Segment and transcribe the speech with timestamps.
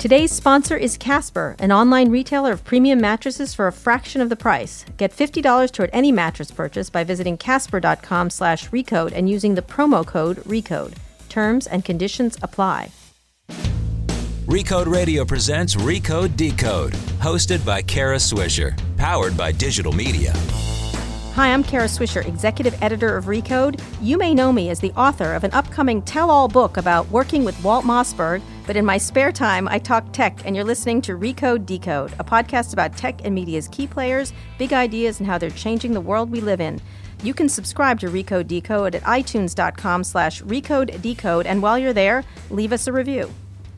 [0.00, 4.34] Today's sponsor is Casper, an online retailer of premium mattresses for a fraction of the
[4.34, 4.86] price.
[4.96, 10.06] Get $50 toward any mattress purchase by visiting casper.com slash recode and using the promo
[10.06, 10.94] code RECODE.
[11.28, 12.92] Terms and conditions apply.
[14.46, 20.32] Recode Radio presents Recode Decode, hosted by Kara Swisher, powered by digital media.
[21.34, 23.80] Hi, I'm Kara Swisher, executive editor of Recode.
[24.02, 27.44] You may know me as the author of an upcoming tell all book about working
[27.44, 31.12] with Walt Mossberg, but in my spare time, I talk tech, and you're listening to
[31.16, 35.50] Recode Decode, a podcast about tech and media's key players, big ideas, and how they're
[35.50, 36.80] changing the world we live in.
[37.22, 42.24] You can subscribe to Recode Decode at itunes.com slash recode decode, and while you're there,
[42.50, 43.30] leave us a review.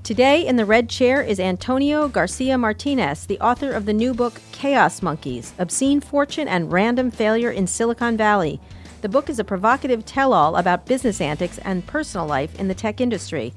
[0.05, 4.41] Today in the red chair is Antonio Garcia Martinez, the author of the new book
[4.51, 8.61] Chaos Monkeys Obscene Fortune and Random Failure in Silicon Valley.
[9.03, 12.75] The book is a provocative tell all about business antics and personal life in the
[12.75, 13.55] tech industry.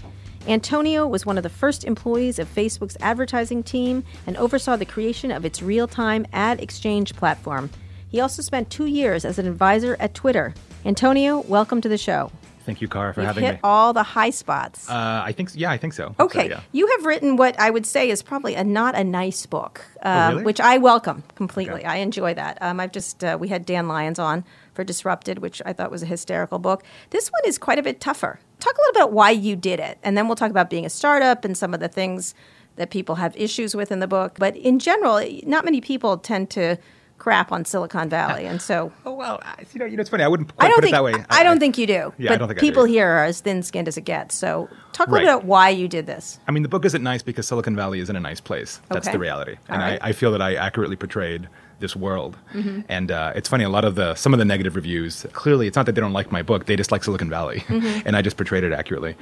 [0.48, 5.32] Antonio was one of the first employees of Facebook's advertising team and oversaw the creation
[5.32, 7.72] of its real time ad exchange platform.
[8.08, 10.54] He also spent two years as an advisor at Twitter.
[10.86, 12.32] Antonio, welcome to the show.
[12.66, 13.60] Thank you, Kara, for You've having hit me.
[13.64, 14.90] all the high spots.
[14.90, 16.16] Uh, I think, yeah, I think so.
[16.20, 16.60] Okay, So, yeah.
[16.72, 20.12] you have written what I would say is probably a not a nice book, um,
[20.16, 20.44] Oh, really?
[20.44, 21.82] which I welcome completely.
[21.82, 21.86] Okay.
[21.88, 22.58] I enjoy that.
[22.62, 26.02] Um, I've just uh, we had Dan Lyons on for Disrupted, which I thought was
[26.04, 26.84] a hysterical book.
[27.12, 28.40] This one is quite a bit tougher.
[28.60, 30.90] Talk a little about why you did it, and then we'll talk about being a
[30.90, 32.34] startup and some of the things
[32.78, 34.38] that people have issues with in the book.
[34.40, 36.78] But in general, not many people tend to
[37.18, 38.92] crap on Silicon Valley, and so.
[39.06, 40.24] Oh well, I- you know, you know, it's funny.
[40.24, 41.14] I wouldn't I don't put think it that way.
[41.30, 42.14] I, don't think you do.
[42.18, 44.36] Yeah, I but don't think I do people here are as thin-skinned as it gets.
[44.36, 45.24] So talk a Right.
[45.24, 46.40] little about why you did this.
[46.48, 48.82] I mean, the book isn't nice because Silicon Valley isn't a nice place.
[48.90, 49.14] That's Okay.
[49.14, 50.00] the reality, and right.
[50.02, 51.48] I, I feel that I accurately portrayed
[51.86, 52.34] this world.
[52.54, 52.82] Mm-hmm.
[52.90, 55.26] And uh, it's funny, a lot of the some of the negative reviews.
[55.42, 58.02] Clearly, it's not that they don't like my book; they just like Silicon Valley, Mm-hmm.
[58.08, 59.14] and I just portrayed it accurately.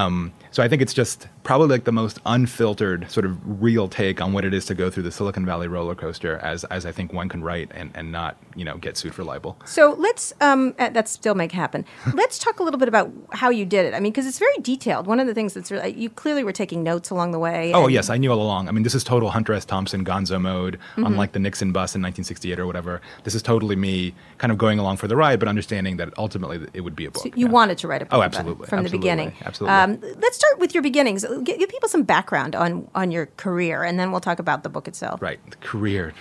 [0.00, 4.20] Um, so I think it's just probably like the most unfiltered, sort of real take
[4.20, 6.92] on what it is to go through the Silicon Valley roller coaster, as as I
[6.92, 9.56] think one can write and, and not you know get sued for libel.
[9.64, 11.84] So let's um, uh, that still make happen.
[12.14, 13.94] let's talk a little bit about how you did it.
[13.94, 15.06] I mean, because it's very detailed.
[15.06, 17.72] One of the things that's really you clearly were taking notes along the way.
[17.72, 18.68] Oh yes, I knew all along.
[18.68, 19.64] I mean, this is total Hunter S.
[19.64, 21.06] Thompson Gonzo mode, Mm-hmm.
[21.06, 23.00] unlike the Nixon bus in 1968 or whatever.
[23.24, 26.66] This is totally me, kind of going along for the ride, but understanding that ultimately
[26.74, 27.22] it would be a book.
[27.22, 27.52] So you yeah.
[27.52, 29.32] wanted to write a book Oh, absolutely, from absolutely, the beginning.
[29.44, 29.76] absolutely.
[29.76, 31.24] Um, let's start with your beginnings.
[31.44, 34.68] Give, give people some background on on your career, and then we'll talk about the
[34.68, 35.22] book itself.
[35.22, 36.12] Right, the career.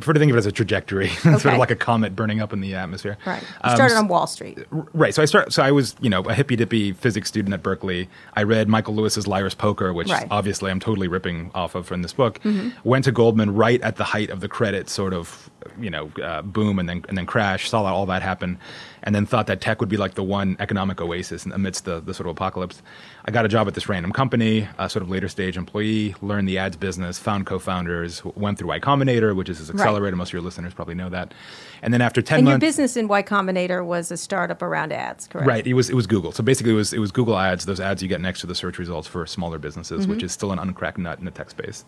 [0.00, 2.52] Prefer to think of it as a trajectory, sort of like a comet burning up
[2.52, 3.16] in the atmosphere.
[3.26, 3.42] Right.
[3.42, 4.58] You Um, started on Wall Street.
[4.70, 5.14] Right.
[5.14, 5.52] So I start.
[5.52, 8.08] So I was, you know, a hippy dippy physics student at Berkeley.
[8.34, 10.22] I read Michael Lewis's Liar's Poker, which Right.
[10.24, 10.32] Mm-hmm.
[10.32, 12.40] obviously I'm totally ripping off of from this book.
[12.84, 16.42] Went to Goldman right at the height of the credit sort of, you know, uh,
[16.42, 17.68] boom and then and then crash.
[17.68, 18.58] Saw all that happen,
[19.02, 22.14] and then thought that tech would be like the one economic oasis amidst the the
[22.14, 22.82] sort of apocalypse.
[23.26, 26.48] I got a job at this random company, a sort of later stage employee, learned
[26.48, 30.16] the ads business, found co-founders, went through Y Combinator, which is his accelerator.
[30.16, 31.34] Most of your listeners probably know that.
[31.82, 34.92] And then after ten And your months, business in Y Combinator was a startup around
[34.92, 35.46] ads, correct?
[35.46, 35.66] Right.
[35.66, 36.32] It was it was Google.
[36.32, 37.64] So basically, it was it was Google Ads.
[37.64, 40.26] Those ads you get next to the search results for smaller businesses, which mm-hmm.
[40.26, 41.84] is still an uncracked nut in the tech space.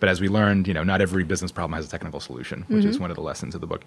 [0.00, 2.84] But as we learned, you know, not every business problem has a technical solution, which
[2.84, 3.02] is mm-hmm.
[3.02, 3.84] one of the lessons of the book.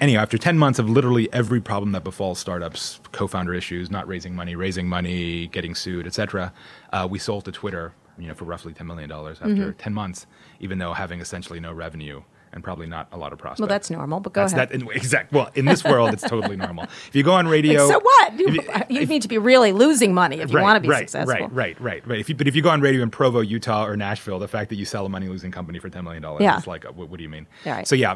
[0.00, 4.34] Anyhow, after ten months of literally every problem that befalls startups, co-founder issues, not raising
[4.34, 6.52] money, raising money, getting sued, etc.,
[6.92, 9.78] uh, we sold to Twitter, you know, for roughly ten million dollars after mm-hmm.
[9.78, 10.26] ten months,
[10.58, 12.22] even though having essentially no revenue.
[12.56, 13.60] And probably not a lot of prospects.
[13.60, 14.70] Well, that's normal, but go That's ahead.
[14.70, 15.30] That, in, exact.
[15.30, 16.84] Well, in this world, it's totally normal.
[16.84, 18.32] If you go on radio, so what?
[18.38, 18.54] You, if
[18.90, 21.34] you- you need to be really losing money if you want to be right, successful.
[21.48, 22.18] Right, right, right, right.
[22.18, 24.70] If you, but if you go on radio in Provo, Utah, or Nashville, the fact
[24.70, 26.56] that you sell a money losing company for ten million dollars Yeah.
[26.56, 27.46] is like, uh, what, what do you mean?
[27.66, 27.86] Yeah, right.
[27.86, 28.14] So yeah,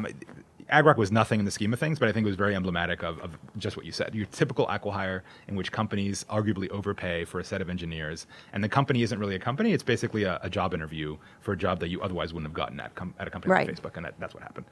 [0.70, 3.02] AdGrok was nothing in the scheme of things, but I think it was very emblematic
[3.02, 4.14] of, of just what you said.
[4.14, 8.68] Your typical acquihire in which companies arguably overpay for a set of engineers, and the
[8.68, 11.88] company isn't really a company; it's basically a, a job interview for a job that
[11.88, 13.66] you otherwise wouldn't have gotten at, com- at a company Right.
[13.66, 14.66] like Facebook, and that, that's what happened.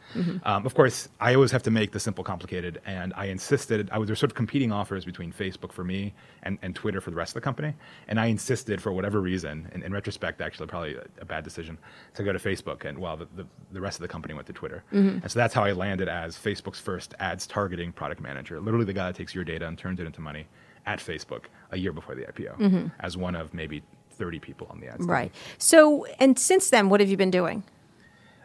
[0.45, 3.89] Um, of course, I always have to make the simple complicated, and I insisted.
[3.91, 6.15] I was there's sort of competing offers between Facebook for me
[6.45, 7.75] and, and Twitter for the rest of the company,
[8.07, 11.77] and I insisted for whatever reason, and in retrospect, actually probably a, a bad decision,
[12.15, 14.53] to go to Facebook, and while the, the, the rest of the company went to
[14.53, 18.85] Twitter, and so that's how I landed as Facebook's first ads targeting product manager, literally
[18.85, 20.47] the guy that takes your data and turns it into money
[20.87, 22.87] at Facebook a year before the IPO, mm-hmm.
[23.01, 24.99] as one of maybe 30 people on the ads.
[24.99, 25.11] team.
[25.11, 25.35] Right.
[25.59, 27.63] So, and since then, what have you been doing?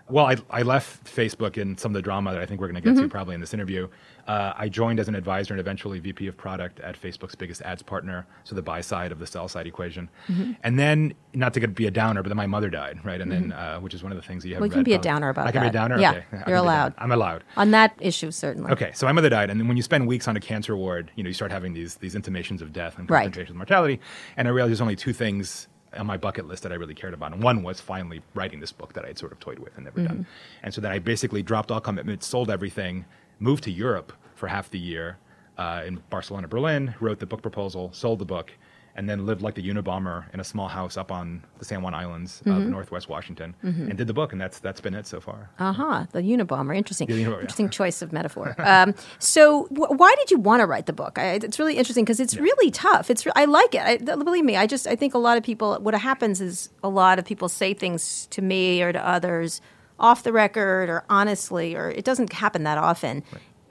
[0.09, 2.75] Well, I, I left Facebook in some of the drama that I think we're going
[2.75, 3.03] to get Mm-hmm.
[3.03, 3.87] to probably in this interview.
[4.27, 7.81] Uh, I joined as an advisor and eventually VP of product at Facebook's biggest ads
[7.81, 10.09] partner, so the buy side of the sell side equation.
[10.27, 10.51] Mm-hmm.
[10.63, 13.19] And then, not to be a downer, but then my mother died, right?
[13.19, 14.61] And then, uh, which is one of the things that you have.
[14.63, 14.69] Mm-hmm.
[14.69, 15.97] Well, can be a downer about I can be a downer.
[15.99, 16.43] Yeah, okay.
[16.47, 16.93] You're allowed.
[16.97, 17.43] I'm allowed.
[17.57, 18.71] On that issue, certainly.
[18.71, 21.11] Okay, so my mother died, and then when you spend weeks on a cancer ward,
[21.15, 23.23] you know, you start having these these intimations of death and Right.
[23.23, 23.99] concentrations of mortality.
[24.37, 25.67] And I realized there's only two things
[25.97, 27.33] on my bucket list that I really cared about.
[27.33, 29.85] And one was finally writing this book that I had sort of toyed with and
[29.85, 30.25] never done.
[30.63, 33.05] And so then I basically dropped all commitments, sold everything,
[33.39, 35.17] moved to Europe for half the year
[35.57, 38.51] uh, in Barcelona, Berlin, wrote the book proposal, sold the book,
[38.95, 41.93] and then lived like the Unabomber in a small house up on the San Juan
[41.93, 44.31] Islands of Northwest Washington, and did the book.
[44.31, 45.49] And that's that's been it so far.
[45.59, 46.05] Uh huh.
[46.11, 46.75] The Unabomber.
[46.75, 47.07] Interesting.
[47.07, 47.41] Unabomber, yeah.
[47.41, 48.55] Interesting choice of metaphor.
[48.59, 51.17] um, so, w- why did you want to write the book?
[51.17, 53.09] I, it's really interesting because it's really tough.
[53.09, 53.81] It's re- I like it.
[53.81, 54.55] I, believe me.
[54.55, 55.75] I just I think a lot of people.
[55.75, 59.61] What happens is a lot of people say things to me or to others
[59.99, 63.23] off the record or honestly, or it doesn't happen that often.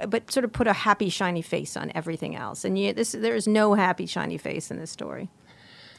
[0.09, 3.35] But sort of put a happy, shiny face on everything else, and you, this there
[3.35, 5.29] is no happy, shiny face in this story.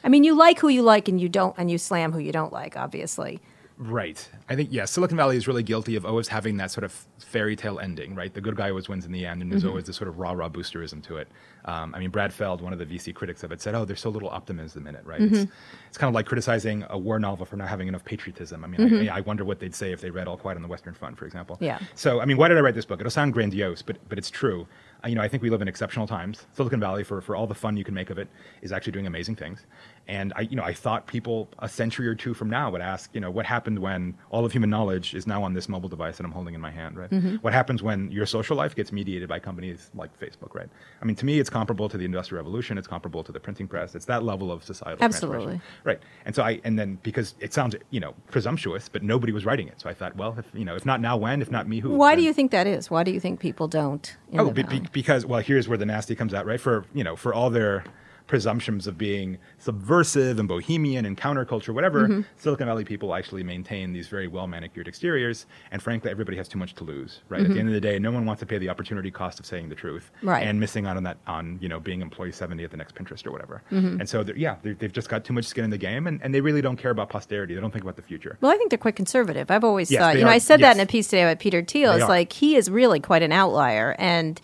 [0.02, 2.32] I mean, you like who you like, and you don't, and you slam who you
[2.32, 3.40] don't like, obviously.
[3.76, 4.28] Right.
[4.48, 7.56] I think yeah, Silicon Valley is really guilty of always having that sort of fairy
[7.56, 8.32] tale ending, right?
[8.32, 10.30] The good guy always wins in the end, and there's always this sort of rah
[10.30, 11.26] rah boosterism to it.
[11.64, 14.00] Um, I mean, Brad Feld, one of the VC critics of it, said, "Oh, there's
[14.00, 15.20] so little optimism in it, right?
[15.20, 15.50] It's,
[15.88, 18.62] it's kind of like criticizing a war novel for not having enough patriotism.
[18.62, 20.68] I mean, I, I wonder what they'd say if they read All Quiet on the
[20.68, 21.56] Western Front, for example.
[21.60, 21.80] Yeah.
[21.96, 23.00] So, I mean, why did I write this book?
[23.00, 24.68] It'll sound grandiose, but but it's true.
[25.04, 26.46] Uh, you know, I think we live in exceptional times.
[26.52, 28.28] Silicon Valley, for for all the fun you can make of it,
[28.62, 29.66] is actually doing amazing things.
[30.06, 33.10] And I, you know, I thought people a century or two from now would ask,
[33.14, 36.18] you know, what happened when all of human knowledge is now on this mobile device
[36.18, 37.10] that I'm holding in my hand, right?
[37.10, 37.36] Mm-hmm.
[37.36, 40.68] What happens when your social life gets mediated by companies like Facebook, right?
[41.00, 42.76] I mean, to me, it's comparable to the Industrial Revolution.
[42.76, 43.94] It's comparable to the printing press.
[43.94, 45.60] It's that level of societal Absolutely.
[45.84, 46.00] right?
[46.26, 49.68] And so I, and then because it sounds, you know, presumptuous, but nobody was writing
[49.68, 51.40] it, so I thought, well, if you know, if not now, when?
[51.40, 51.90] If not me, who?
[51.90, 52.90] Why do you think that is?
[52.90, 54.16] Why do you think people don't?
[54.34, 56.60] Oh, be, be, because well, here's where the nasty comes out, right?
[56.60, 57.84] For you know, for all their
[58.26, 62.20] presumptions of being subversive and bohemian and counterculture, whatever, Mm-hmm.
[62.36, 66.58] Silicon Valley people actually maintain these very well manicured exteriors, and frankly, everybody has too
[66.58, 67.40] much to lose, right?
[67.42, 69.46] At the end of the day, no one wants to pay the opportunity cost of
[69.46, 70.28] saying the truth, Mm-hmm.
[70.28, 70.46] Right.
[70.46, 73.26] And missing out on that on you know being employee seventy at the next Pinterest
[73.26, 73.62] or whatever.
[73.70, 74.00] Mm-hmm.
[74.00, 76.20] And so they're- yeah, they're, they've just got too much skin in the game, and,
[76.22, 77.54] and they really don't care about posterity.
[77.54, 78.36] They don't think about the future.
[78.40, 79.50] Well, I think they're quite conservative.
[79.50, 80.34] I've always Yes, thought, they you know, are.
[80.34, 81.92] I said that in a piece today about Peter Thiel.
[81.92, 82.08] They It's are.
[82.08, 84.40] like he is really quite an outlier, and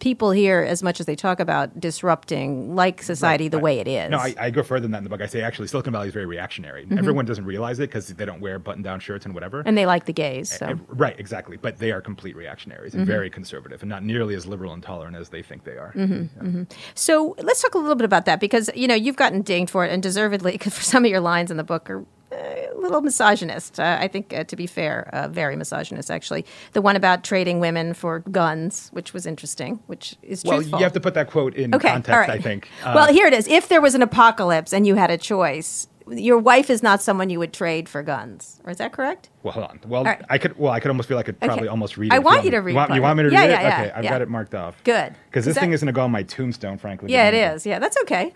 [0.00, 3.62] people here, as much as they talk about disrupting, like society Right, the right.
[3.64, 4.10] way it is.
[4.10, 5.20] No, I, I go further than that in the book.
[5.20, 6.84] I say actually Silicon Valley is very reactionary.
[6.84, 6.98] Mm-hmm.
[6.98, 9.62] Everyone doesn't realize it because they don't wear button-down shirts and whatever.
[9.64, 10.50] and they like the gays.
[10.50, 10.66] So.
[10.66, 11.56] Uh, right, exactly.
[11.56, 13.10] But they are complete reactionaries and mm-hmm.
[13.12, 15.92] very conservative and not nearly as liberal and tolerant as they think they are.
[15.94, 16.64] Mm-hmm, yeah.
[16.94, 19.84] So let's talk a little bit about that because you know you've gotten dinged for
[19.84, 22.04] it and deservedly because for some of your lines in the book are
[22.36, 23.80] a little misogynist.
[23.80, 26.44] Uh, I think, uh, to be fair, uh, very misogynist actually.
[26.72, 30.78] The one about trading women for guns, which was interesting, which is Well, truthful.
[30.78, 32.30] you have to put that quote in okay, context, right.
[32.30, 32.68] I think.
[32.84, 33.48] Uh, well, here it is.
[33.48, 37.30] If there was an apocalypse and you had a choice, your wife is not someone
[37.30, 38.60] you would trade for guns.
[38.64, 39.28] Or is that correct?
[39.42, 39.80] well, hold on.
[39.86, 40.22] Well, right.
[40.30, 40.56] I could.
[40.56, 41.68] Well, I could almost feel like I could probably Okay.
[41.68, 42.12] almost read.
[42.12, 43.50] I it if want you to read You want, you want me to Yeah, read
[43.50, 43.62] yeah, it?
[43.62, 44.76] yeah, okay, I've got it marked off.
[44.84, 45.14] Good.
[45.28, 47.10] Because this that- thing is going to go on my tombstone, frankly.
[47.12, 47.66] Yeah, it is.
[47.66, 48.32] Yeah, that's okay.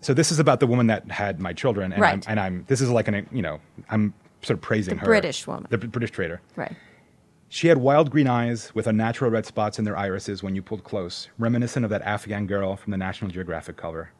[0.00, 2.14] So this is about the woman that had my children, and, Right.
[2.14, 2.64] I'm, and I'm.
[2.68, 3.26] This is like an.
[3.32, 3.60] You know,
[3.90, 5.06] I'm sort of praising The her.
[5.06, 5.66] British woman.
[5.68, 6.40] The British trader.
[6.56, 6.74] Right.
[7.48, 10.84] She had wild green eyes with unnatural red spots in their irises when you pulled
[10.84, 14.10] close, reminiscent of that Afghan girl from the National Geographic cover.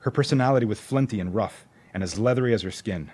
[0.00, 3.10] Her personality was flinty and rough, and as leathery as her skin.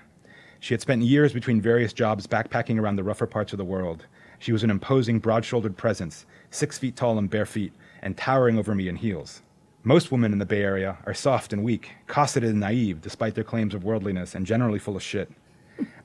[0.59, 4.07] She had spent years between various jobs backpacking around the rougher parts of the world.
[4.39, 8.59] She was an imposing, broad shouldered presence, six feet tall and bare feet, and towering
[8.59, 9.43] over me in heels.
[9.85, 13.43] Most women in the Bay Area are soft and weak, cosseted and naive despite their
[13.45, 15.31] claims of worldliness, and generally full of shit.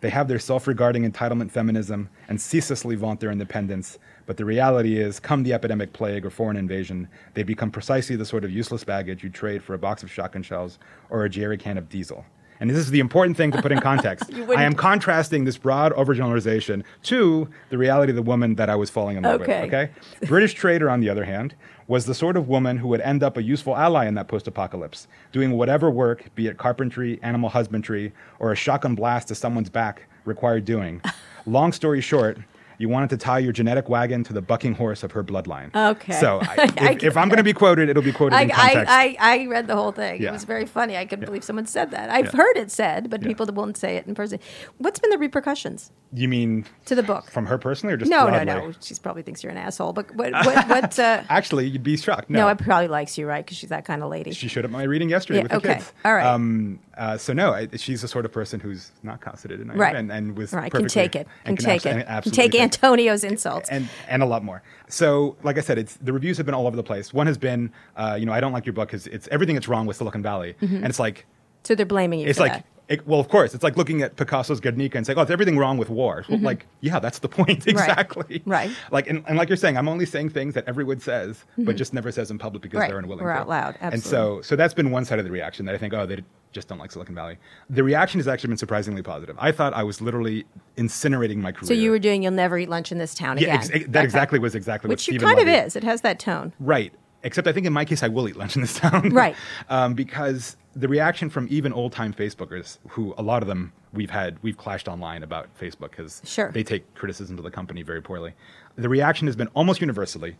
[0.01, 4.97] They have their self regarding entitlement feminism and ceaselessly vaunt their independence, but the reality
[4.97, 8.83] is, come the epidemic plague or foreign invasion, they become precisely the sort of useless
[8.83, 10.79] baggage you trade for a box of shotgun shells
[11.11, 12.25] or a jerry can of diesel.
[12.59, 14.33] And this is the important thing to put in context.
[14.33, 18.89] I am contrasting this broad overgeneralization to the reality of the woman that I was
[18.89, 19.61] falling in love Okay.
[19.65, 19.73] with.
[19.73, 19.91] Okay.
[20.25, 21.53] British trader, on the other hand,
[21.87, 24.47] was the sort of woman who would end up a useful ally in that post
[24.47, 29.69] apocalypse, doing whatever work, be it carpentry, animal husbandry, or a shotgun blast to someone's
[29.69, 31.01] back, required doing.
[31.45, 32.37] Long story short,
[32.77, 35.73] you wanted to tie your genetic wagon to the bucking horse of her bloodline.
[35.75, 36.13] Okay.
[36.13, 38.49] So I, I if, if I'm going to be quoted, it'll be quoted I, in
[38.49, 38.91] context.
[38.91, 40.21] I, I, I read the whole thing.
[40.21, 40.95] It was very funny.
[40.97, 42.09] I couldn't believe someone said that.
[42.09, 42.31] I've Yeah.
[42.37, 43.27] heard it said, but Yeah.
[43.29, 44.39] people won't say it in person.
[44.77, 47.29] What's been the repercussions you mean to the book?
[47.31, 48.45] from her personally or just no, broadly?
[48.45, 48.73] no, no.
[48.81, 49.93] She probably thinks you're an asshole.
[49.93, 50.31] But what?
[50.33, 50.67] What?
[50.69, 52.29] what uh, Actually, you'd be shocked.
[52.29, 53.43] no, it probably likes you, right?
[53.45, 54.31] Because she's that kind of lady.
[54.33, 55.73] She showed up my reading yesterday Yeah, with the okay.
[55.75, 55.91] kids.
[56.05, 56.25] All right.
[56.25, 59.95] Um, uh, so no, I, she's the sort of person who's not cosseted and, Right.
[59.95, 60.71] and, and was right.
[60.71, 61.27] Can take it.
[61.43, 62.29] Can and take abs- it.
[62.29, 62.61] Can take it.
[62.61, 63.69] Antonio's insults.
[63.69, 64.63] and and a lot more.
[64.89, 67.13] So, like I said, it's the reviews have been all over the place.
[67.13, 69.67] One has been, uh, you know, I don't like your book because it's everything that's
[69.67, 71.25] wrong with Silicon Valley, and it's like
[71.63, 72.27] so they're blaming you.
[72.27, 72.53] it's for like.
[72.53, 72.65] that.
[72.89, 75.57] It, well, of course, it's like looking at Picasso's Guernica and saying, "Oh, it's everything
[75.57, 78.39] wrong with war." Well, like, yeah, that's the point exactly.
[78.39, 78.49] Mm-hmm.
[78.49, 78.71] Right.
[78.91, 81.93] Like, and, and like you're saying, I'm only saying things that everyone says, but just
[81.93, 82.81] never says in public because Mm-hmm.
[82.83, 82.87] Right.
[82.91, 83.39] they're unwilling Or to.
[83.39, 83.93] out loud, Absolutely.
[83.95, 86.23] And so, so that's been one side of the reaction that I think, oh, they,
[86.51, 87.37] just don't like Silicon Valley.
[87.69, 89.35] The reaction has actually been surprisingly positive.
[89.39, 90.45] I thought I was literally
[90.77, 91.67] incinerating my career.
[91.67, 93.85] So you were doing "You'll never eat lunch in this town yeah, again." ex- ex-
[93.89, 95.75] that exactly was exactly Which what you Stephen kind of is.
[95.75, 96.53] It has that tone.
[96.59, 96.93] Right.
[97.23, 99.09] Except I think in my case, I will eat lunch in this town.
[99.13, 99.35] Right.
[99.69, 104.11] um, because the reaction from even old time Facebookers, who a lot of them we've
[104.11, 106.51] had, we've clashed online about Facebook because Sure.
[106.51, 108.33] they take criticism to the company very poorly.
[108.75, 110.37] The reaction has been almost universally,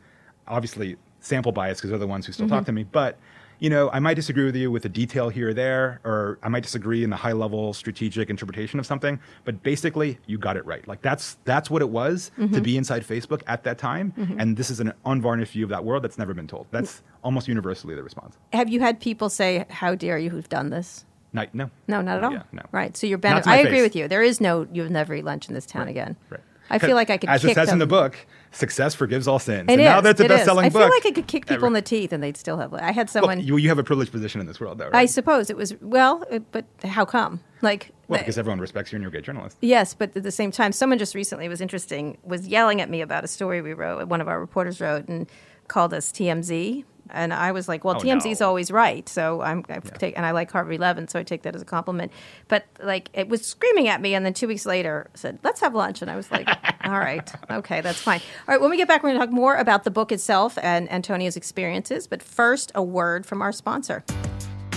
[0.47, 3.17] obviously sample bias because they're the ones who still talk to me, but
[3.59, 6.49] you know, I might disagree with you with a detail here or there, or I
[6.49, 10.65] might disagree in the high level strategic interpretation of something, but basically you got it
[10.65, 10.87] right.
[10.87, 12.61] Like that's that's what it was to mm-hmm.
[12.61, 14.39] be inside Facebook at that time, mm-hmm.
[14.39, 16.67] and this is an unvarnished view of that world that's never been told.
[16.71, 18.37] That's almost universally the response.
[18.53, 21.05] Have you had people say, "How dare you who've done this"?
[21.33, 22.31] Not, no, No, not at all.
[22.31, 22.63] Yeah, no.
[22.71, 22.95] Right.
[22.95, 23.43] So you're Not banned.
[23.43, 24.07] to my I agree with you.
[24.07, 26.39] There is no "You'll never eat lunch in this town again." Right.
[26.69, 28.17] I feel like I could as kick it says in the book,
[28.51, 29.65] success forgives all sins.
[29.69, 31.73] It and now is, that's a best-selling I feel like I could kick people in
[31.73, 32.73] the teeth and they'd still have.
[32.73, 33.39] I had Well, someone.
[33.41, 34.95] you, you have a privileged position in this world, though, right?
[34.95, 37.39] I suppose it was well, but how come?
[37.61, 39.57] Like, well, because everyone respects you and you're a great journalist.
[39.61, 43.01] yes, but at the same time, someone just recently was interesting was yelling at me
[43.01, 44.07] about a story we wrote.
[44.07, 45.27] One of our reporters wrote and
[45.67, 46.83] called us TMZ.
[47.11, 48.47] And I was like, well, Oh, TMZ is no.
[48.47, 49.07] always right.
[49.09, 51.65] So I'm, I take, and I like Harvey Levin, so I take that as a
[51.65, 52.11] compliment.
[52.47, 55.73] But like, it was screaming at me, and then two weeks later said, let's have
[55.75, 56.01] lunch.
[56.01, 56.47] And I was like,
[56.85, 58.19] all right, okay, that's fine.
[58.47, 60.57] All right, when we get back, we're going to talk more about the book itself
[60.61, 62.07] and Antonio's experiences.
[62.07, 64.03] But first, a word from our sponsor.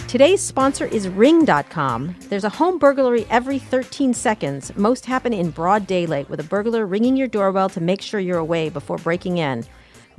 [0.08, 2.16] Today's sponsor is Ring.com.
[2.30, 4.74] There's a home burglary every 13 seconds.
[4.76, 8.36] Most happen in broad daylight with a burglar ringing your doorbell to make sure you're
[8.38, 9.64] away before breaking in.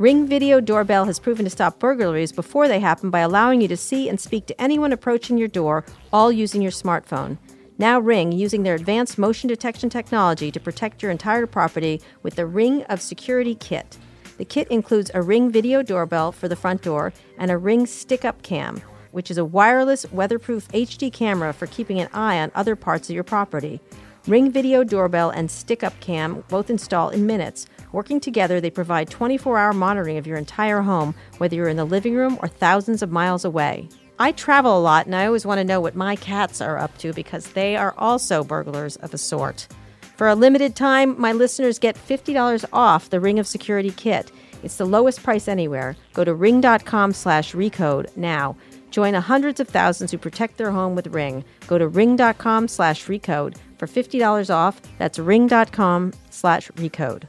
[0.02, 3.78] Ring Video Doorbell has proven to stop burglaries before they happen by allowing you to
[3.78, 7.38] see and speak to anyone approaching your door, all using your smartphone.
[7.78, 12.48] Now Ring, using their advanced motion detection technology to protect your entire property with the
[12.48, 14.00] Ring of Security Kit.
[14.40, 18.26] The kit includes a Ring video doorbell for the front door and a Ring stick
[18.26, 18.82] up cam,
[19.12, 23.14] which is a wireless, weatherproof HD camera for keeping an eye on other parts of
[23.14, 23.80] your property.
[24.28, 27.68] Ring Video Doorbell and Stick Up Cam both install in minutes.
[27.92, 31.86] Working together, they provide 24 hour monitoring of your entire home, whether you're in the
[31.86, 33.90] living room or thousands of miles away.
[34.18, 36.98] I travel a lot and I always want to know what my cats are up
[37.00, 39.68] to because they are also burglars of a sort.
[40.16, 44.32] For a limited time, my listeners get $50 off the Ring of Security kit.
[44.62, 45.98] It's the lowest price anywhere.
[46.14, 48.56] Go to ring.com slash recode now.
[48.92, 51.44] Join the hundreds of thousands who protect their home with Ring.
[51.66, 54.80] Go to ring.com slash recode for $50 off.
[55.00, 57.24] That's ring.com slash recode.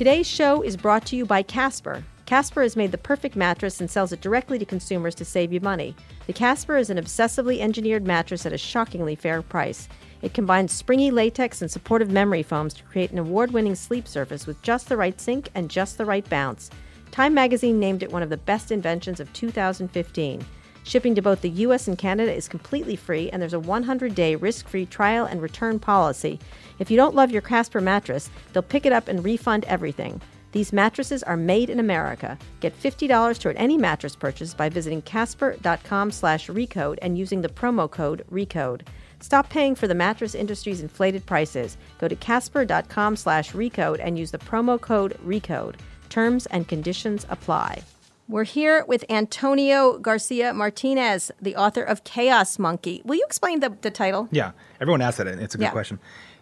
[0.00, 2.02] Today's show is brought to you by Casper.
[2.24, 5.60] Casper has made the perfect mattress and sells it directly to consumers to save you
[5.60, 5.94] money.
[6.26, 9.90] The Casper is an obsessively engineered mattress at a shockingly fair price.
[10.22, 14.46] It combines springy latex and supportive memory foams to create an award winning sleep surface
[14.46, 16.70] with just the right sink and just the right bounce.
[17.10, 20.46] Time magazine named it one of the best inventions of 2015.
[20.82, 24.34] Shipping to both the US and Canada is completely free, and there's a 100 day
[24.34, 26.40] risk free trial and return policy.
[26.80, 30.20] If you don't love your Casper mattress, they'll pick it up and refund everything.
[30.52, 32.36] These mattresses are made in America.
[32.58, 37.88] Get $50 toward any mattress purchase by visiting casper.com slash recode and using the promo
[37.88, 38.82] code RECODE.
[39.20, 41.76] Stop paying for the mattress industry's inflated prices.
[41.98, 45.76] Go to casper.com slash recode and use the promo code RECODE.
[46.08, 47.82] Terms and conditions apply.
[48.26, 53.02] We're here with Antonio Garcia Martinez, the author of Chaos Monkey.
[53.04, 54.28] Will you explain the, the title?
[54.30, 55.70] Yeah, everyone asks that, it's a good Yeah.
[55.70, 55.98] question.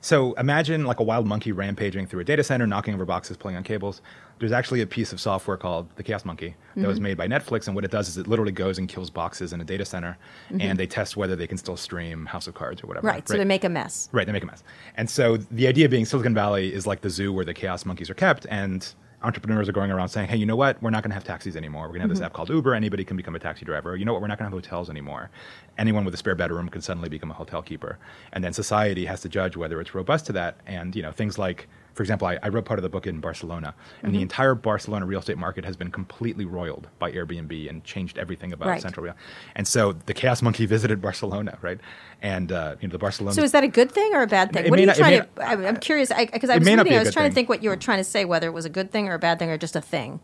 [0.09, 3.57] So imagine like a wild monkey rampaging through a data center, knocking over boxes, pulling
[3.59, 4.01] on cables.
[4.39, 6.89] There's actually a piece of software called the Chaos Monkey that Mm-hmm.
[6.89, 9.53] was made by Netflix, and what it does is it literally goes and kills boxes
[9.53, 10.17] in a data center,
[10.61, 13.07] and they test whether they can still stream House of Cards or whatever.
[13.07, 13.17] Mm-hmm.
[13.17, 14.09] Right, so they make a mess.
[14.11, 14.63] Right, they make a mess.
[14.97, 18.09] And so the idea being Silicon Valley is like the zoo where the chaos monkeys
[18.09, 18.91] are kept, and
[19.23, 20.81] entrepreneurs are going around saying, hey, you know what?
[20.83, 21.83] We're not going to have taxis anymore.
[21.83, 22.27] We're going to have this mm-hmm.
[22.27, 22.75] app called Uber.
[22.75, 23.97] Anybody can become a taxi driver.
[23.97, 24.23] You know what?
[24.23, 25.31] We're not going to have hotels anymore.
[25.77, 27.99] Anyone with a spare bedroom can suddenly become a hotel keeper.
[28.33, 30.59] And then society has to judge whether it's robust to that.
[30.67, 33.19] And, you know, things like, for example, I, I wrote part of the book in
[33.19, 33.75] Barcelona,
[34.05, 38.19] and the entire Barcelona real estate market has been completely roiled by Airbnb and changed
[38.19, 38.81] everything about Right.
[38.81, 39.15] central real.
[39.57, 41.81] And so the chaos monkey visited Barcelona, right?
[42.23, 43.35] And, uh, you know, the Barcelona.
[43.35, 44.67] So is that a good thing or a bad thing?
[44.67, 45.29] It what are you not- trying to?
[45.37, 46.85] not- I'm, I'm curious because I It was reading.
[46.85, 48.65] be I was trying to think what you were trying to say, whether it was
[48.65, 50.21] a good thing or a bad thing or just a thing.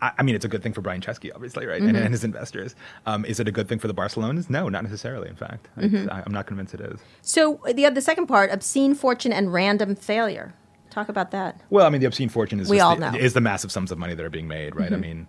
[0.00, 1.88] I I mean, it's a good thing for Brian Chesky, obviously, right, Mm-hmm.
[1.88, 2.76] and, and his investors.
[3.06, 4.48] Um, is it a good thing for the Barcelonas?
[4.48, 5.28] No, not necessarily.
[5.28, 6.08] In fact, Mm-hmm.
[6.08, 7.00] I, I'm not convinced it is.
[7.22, 10.54] So the the second part, obscene fortune and random failure.
[10.96, 11.60] Talk about that.
[11.68, 13.06] Well, I mean, the obscene fortune is We all the, know.
[13.08, 13.16] Mm-hmm.
[13.26, 14.90] is the massive sums of money that are being made, right?
[14.90, 15.26] I mean,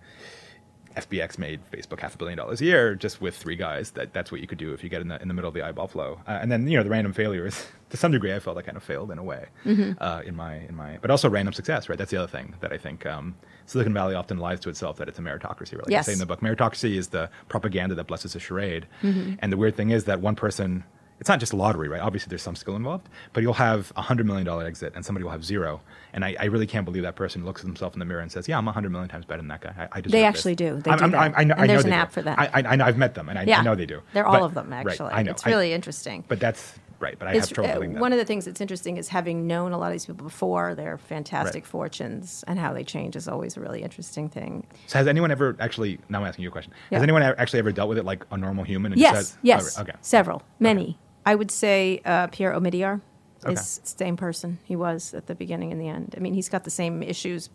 [0.95, 3.91] FBX made Facebook half a billion dollars a year just with three guys.
[3.91, 5.53] That that's what you could do if you get in the in the middle of
[5.53, 6.21] the eyeball flow.
[6.25, 7.67] Uh, and then you know the random failures.
[7.89, 9.91] to some degree, I felt I kind of failed in a way Mm-hmm.
[10.01, 11.97] uh, in my in my, but also random success, right?
[11.97, 15.09] That's the other thing that I think um, Silicon Valley often lies to itself that
[15.09, 15.73] it's a meritocracy.
[15.73, 15.83] Right?
[15.83, 16.05] Like Yes.
[16.05, 19.33] I say in the book, meritocracy is the propaganda that blesses a charade, Mm-hmm.
[19.39, 20.85] and the weird thing is that one person.
[21.19, 21.99] It's not just a lottery, right?
[22.01, 25.23] Obviously, there's some skill involved, but you'll have a hundred million dollar exit, and somebody
[25.23, 25.81] will have zero.
[26.13, 28.31] And I, I really can't believe that person looks at himself in the mirror and
[28.31, 30.19] says, "Yeah, I'm a hundred million times better than that guy." I, I deserve They
[30.21, 30.79] this." actually do.
[30.79, 31.39] They I'm- do I'm- that.
[31.39, 31.95] I know, And I know there's an do.
[31.95, 32.37] app for that.
[32.37, 33.61] I, I, I've met them, and I, Yeah.
[33.61, 34.01] Know they do.
[34.13, 35.11] They're all But- of them, right, actually.
[35.11, 35.31] I know.
[35.31, 36.23] It's really interesting.
[36.27, 37.17] But that's right.
[37.19, 37.99] But I It's, have trouble uh, that.
[37.99, 40.73] one of the things that's interesting is having known a lot of these people before
[40.75, 41.67] their fantastic Right.
[41.67, 44.65] fortunes and how they change is always a really interesting thing.
[44.87, 45.99] So has anyone ever actually?
[46.09, 46.73] Now I'm asking you a question.
[46.91, 46.97] Yeah.
[46.97, 48.91] Has anyone actually ever dealt with it like a normal human?
[48.93, 49.93] And Yes, says, yes, oh, okay.
[50.01, 50.97] several, many.
[51.31, 53.01] I would say uh, Pierre Omidyar
[53.43, 53.53] Okay.
[53.53, 56.15] is the same person he was at the beginning and the end.
[56.17, 57.49] I mean, he's got the same issues,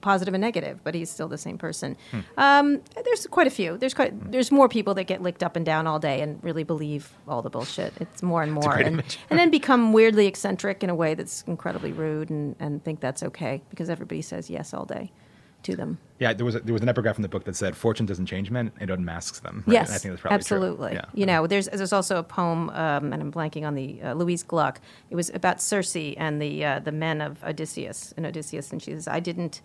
[0.00, 1.96] positive and negative, but he's still the same person.
[2.10, 2.20] Hmm.
[2.36, 3.78] Um, there's quite a few.
[3.78, 6.64] There's quite there's more people that get licked up and down all day and really
[6.64, 7.92] believe all the bullshit.
[8.00, 11.92] It's more and more, and, and then become weirdly eccentric in a way that's incredibly
[11.92, 15.12] rude and, and think that's okay because everybody says yes all day
[15.64, 15.98] to them.
[16.18, 18.26] Yeah, there was a, there was an epigraph in the book that said, "Fortune doesn't
[18.26, 19.74] change men; it unmasks them." right?
[19.74, 20.56] Yes, And I think that's probably true.
[20.56, 20.92] absolutely.
[20.94, 21.04] Yeah.
[21.14, 24.42] You know, there's there's also a poem, um, and I'm blanking on the uh, Louise
[24.42, 24.80] Gluck.
[25.10, 28.92] It was about Circe and the uh, the men of Odysseus and Odysseus, and she
[28.92, 29.60] says, "I didn't."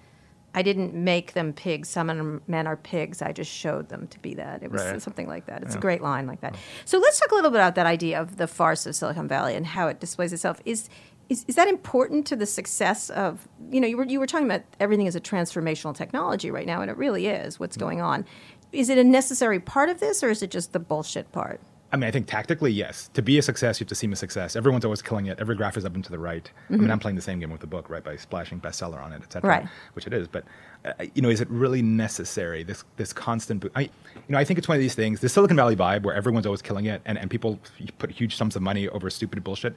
[0.56, 1.90] I didn't make them pigs.
[1.90, 3.24] Some men are pigs.
[3.24, 4.62] I just showed them to be that.
[4.62, 5.02] It was Right.
[5.02, 5.64] something like that.
[5.64, 6.56] It's a great line like that.
[6.86, 9.56] So let's talk a little bit about that idea of the farce of Silicon Valley
[9.56, 10.62] and how it displays itself.
[10.64, 10.90] Is
[11.34, 14.48] is, is that important to the success of you know you were you were talking
[14.48, 18.25] about everything is a transformational technology right now and it really is what's going on
[18.72, 21.60] is it a necessary part of this or is it just the bullshit part
[21.92, 23.12] I mean, I think tactically, yes.
[23.13, 24.56] To be a success, you have to seem a success.
[24.56, 25.40] Everyone's always killing it.
[25.40, 26.52] Every graph is up and to the right.
[26.72, 29.13] I mean, I'm playing the same game with the book, right, by splashing bestseller on
[29.13, 29.68] it, et cetera, Right.
[29.94, 30.28] which it is.
[30.28, 30.44] But
[30.86, 32.63] uh, you know, is it really necessary?
[32.63, 33.62] This this constant.
[33.62, 33.90] Bo- I, you
[34.30, 35.20] know, I think it's one of these things.
[35.20, 37.60] The Silicon Valley vibe, where everyone's always killing it, and, and people
[38.00, 39.75] put huge sums of money over stupid bullshit.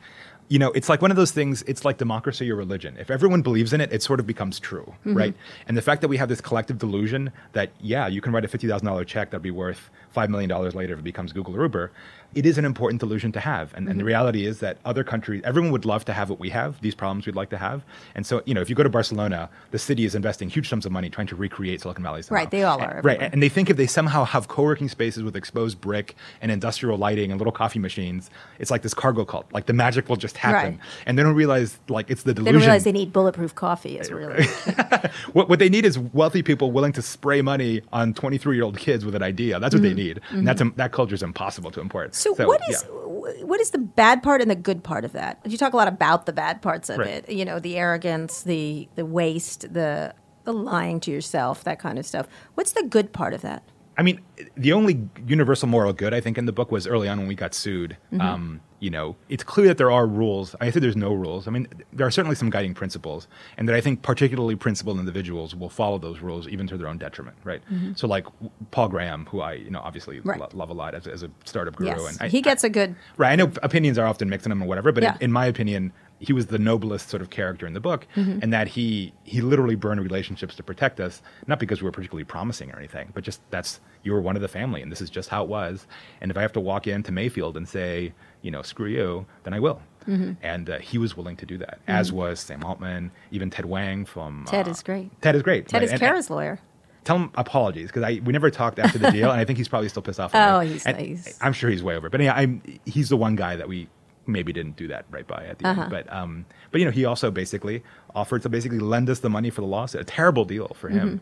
[0.48, 1.62] You know, it's like one of those things.
[1.62, 2.96] It's like democracy or religion.
[2.98, 5.14] If everyone believes in it, it sort of becomes true, mm-hmm.
[5.14, 5.34] right?
[5.66, 8.48] And the fact that we have this collective delusion that yeah, you can write a
[8.48, 11.56] fifty thousand dollar check that'd be worth five million dollars later if it becomes Google
[11.56, 11.90] or Uber.
[12.34, 15.40] It is an important delusion to have, and, and the reality is that other countries,
[15.44, 17.82] everyone would love to have what we have, these problems we'd like to have,
[18.14, 20.84] and so you know, if you go to Barcelona, the city is investing huge sums
[20.84, 22.22] of money trying to recreate Silicon Valley.
[22.22, 22.40] Somehow.
[22.42, 25.22] Right, they all are And- right, and they think if they somehow have co-working spaces
[25.22, 29.46] with exposed brick and industrial lighting and little coffee machines, it's like this cargo cult.
[29.52, 30.80] Like the magic will just happen, Right.
[31.06, 32.54] and they don't realize like it's the they delusion.
[32.54, 34.44] don't realize they need bulletproof coffee is really
[35.32, 38.76] what, what they need is wealthy people willing to spray money on 23 year old
[38.78, 39.58] kids with an idea.
[39.60, 40.20] That's what they need.
[40.30, 42.10] And that's that culture is impossible to import.
[42.10, 42.14] Mm-hmm.
[42.34, 43.44] So, what is yeah.
[43.44, 45.88] what is the bad part and the good part of that you talk a lot
[45.88, 47.08] about the bad parts of Right.
[47.08, 51.98] it you know the arrogance the the waste the the lying to yourself that kind
[51.98, 53.62] of stuff what's the good part of that
[53.98, 54.20] I mean,
[54.56, 57.34] the only universal moral good I think in the book was early on when we
[57.34, 57.96] got sued.
[58.12, 58.20] Mm-hmm.
[58.20, 60.54] Um, you know, it's clear that there are rules.
[60.60, 61.48] I say there's no rules.
[61.48, 65.54] I mean, there are certainly some guiding principles, and that I think particularly principled individuals
[65.54, 67.62] will follow those rules even to their own detriment, right?
[67.94, 68.26] So, like
[68.72, 70.28] Paul Graham, who I you know obviously Mm-hmm.
[70.28, 70.40] Right.
[70.40, 72.64] lo- love a lot as, a- as a startup guru, yes and I, he gets
[72.64, 73.32] a good Right.
[73.32, 75.14] I know opinions are often mixed in them or whatever, but Yeah.
[75.16, 78.38] in, in my opinion, he was the noblest sort of character in the book, Mm-hmm.
[78.42, 82.24] and that he he literally burned relationships to protect us, not because we were particularly
[82.24, 85.10] promising or anything, but just that's you were one of the family, and this is
[85.10, 85.86] just how it was.
[86.20, 89.54] And if I have to walk into Mayfield and say, you know, screw you, then
[89.54, 89.80] I will.
[90.06, 90.32] Mm-hmm.
[90.42, 94.04] And uh, he was willing to do that, as was Sam Altman, even Ted Wang
[94.04, 95.10] from Ted uh, is great.
[95.20, 95.66] Ted is great.
[95.68, 95.82] ted right?
[95.84, 96.60] is And- kara's lawyer
[97.04, 99.68] tell him apologies because I we never talked after the deal, and I think he's
[99.68, 100.32] probably still pissed off.
[100.34, 100.68] Oh, me.
[100.68, 101.38] he's And nice.
[101.40, 102.08] I'm sure he's way over.
[102.10, 103.88] But yeah, I'm he's the one guy that we
[104.28, 105.82] maybe didn't do that right by at the Uh-huh.
[105.82, 105.90] end.
[105.90, 107.82] But um, but you know, he also basically
[108.14, 110.00] offered to basically lend us the money for the lawsuit.
[110.00, 111.08] A terrible deal for him.
[111.08, 111.16] Mm-hmm.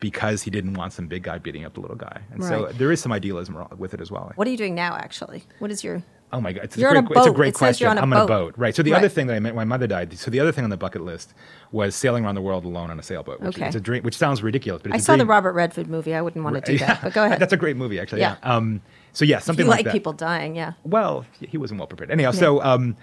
[0.00, 2.92] Because he didn't want some big guy beating up the little guy, and so there
[2.92, 4.32] is some idealism with it as well.
[4.34, 6.02] what are you doing now actually what is your
[6.34, 7.84] Oh my god, it's, You're a great, a it's a great It question.
[7.84, 8.54] you're on a I'm on a boat.
[8.54, 8.74] boat, right?
[8.74, 8.98] So the Right.
[8.98, 10.16] other thing that I meant when my mother died.
[10.18, 11.32] So the other thing on the bucket list
[11.70, 13.40] was sailing around the world alone on a sailboat.
[13.40, 13.66] Which Okay.
[13.66, 16.44] it's a dream, which sounds ridiculous, but i saw the robert redford movie i wouldn't
[16.44, 18.20] want to do that but go ahead That's a great movie, actually.
[18.20, 18.36] Yeah.
[18.42, 18.54] Yeah.
[18.56, 22.10] Um, so yeah, something you like, like people dying yeah Well, he wasn't well prepared.
[22.10, 22.96] Anyhow, so um,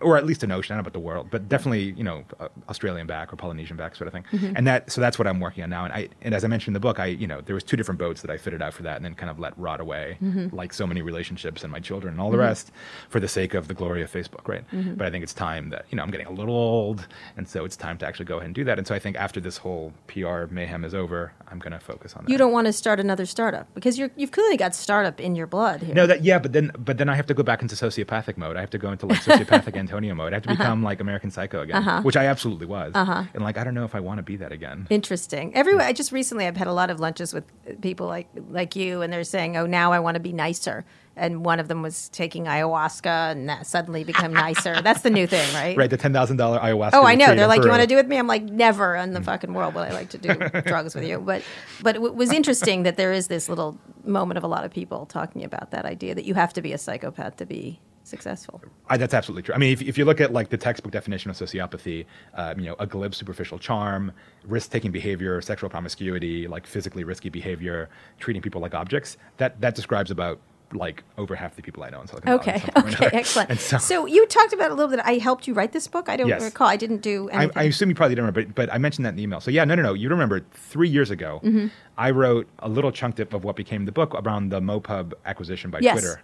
[0.00, 2.24] or at least a notion, I don't know about the world, but definitely you know
[2.40, 4.24] uh, Australian back or Polynesian back sort of thing.
[4.32, 4.56] Mm-hmm.
[4.56, 5.84] And that so that's what I'm working on now.
[5.84, 7.76] And I and as I mentioned in the book, I you know there was two
[7.76, 10.16] different boats that I fitted out for that, and then kind of let rot away,
[10.22, 10.54] Mm-hmm.
[10.54, 12.70] like so many relationships and my children and all the rest,
[13.08, 14.64] for the sake of the glory of Facebook, right?
[14.72, 14.94] Mm-hmm.
[14.94, 17.06] But I think it's time that you know I'm getting a little old,
[17.36, 18.78] and so it's time to actually go ahead and do that.
[18.78, 22.14] And so I think after this whole PR mayhem is over, I'm going to focus
[22.14, 22.30] on that.
[22.30, 25.46] you don't want to start another startup because you're you've clearly got startup in your
[25.46, 27.74] blood here No, that yeah, but then but then I have to go back into
[27.74, 28.56] sociopathic mode.
[28.56, 30.32] I have to go into like sociopathic Antonio mode.
[30.32, 30.62] I have to uh-huh.
[30.62, 32.02] become like American Psycho again, uh-huh.
[32.02, 32.92] which I absolutely was.
[32.94, 33.24] Uh-huh.
[33.34, 34.86] And like I don't know if I want to be that again.
[34.90, 35.54] Interesting.
[35.54, 35.86] Everywhere.
[35.86, 37.44] I just recently I've had a lot of lunches with
[37.80, 40.84] people like like you, and they're saying, "Oh, now I want to be nicer."
[41.18, 44.80] and one of them was taking ayahuasca and that suddenly become nicer.
[44.82, 45.76] That's the new thing, right?
[45.76, 46.90] Right, the ten thousand dollar ayahuasca.
[46.94, 47.34] Oh, I know.
[47.34, 48.16] They're like, you want to do it with me?
[48.16, 49.24] I'm like, never in the mm.
[49.24, 50.34] fucking world would I like to do
[50.66, 51.18] drugs with you.
[51.18, 51.42] But,
[51.82, 55.06] but it was interesting that there is this little moment of a lot of people
[55.06, 58.60] talking about that idea that you have to be a psychopath to be successful.
[58.88, 59.54] I, that's absolutely true.
[59.54, 62.66] I mean, if, if you look at like the textbook definition of sociopathy, um, you
[62.66, 64.12] know, a glib, superficial charm,
[64.46, 70.10] risk-taking behavior, sexual promiscuity, like physically risky behavior, treating people like objects, that that describes
[70.10, 70.40] about
[70.74, 72.40] like over half the people I know in Silicon Valley.
[72.40, 72.52] Okay.
[72.52, 73.16] at some point or Okay.
[73.16, 73.58] Excellent.
[73.58, 75.00] So, so, you talked about a little bit.
[75.02, 76.10] I helped you write this book.
[76.10, 76.42] I don't Yes.
[76.42, 76.66] recall.
[76.66, 77.52] I didn't do I, anything.
[77.56, 79.40] I assume you probably don't remember, but, but I mentioned that in the email.
[79.40, 79.94] So yeah, no, no, no.
[79.94, 81.68] You remember three years ago, Mm-hmm.
[81.96, 85.70] I wrote a little chunk tip of what became the book around the MoPub acquisition
[85.70, 85.94] by Yes.
[85.94, 86.20] Twitter.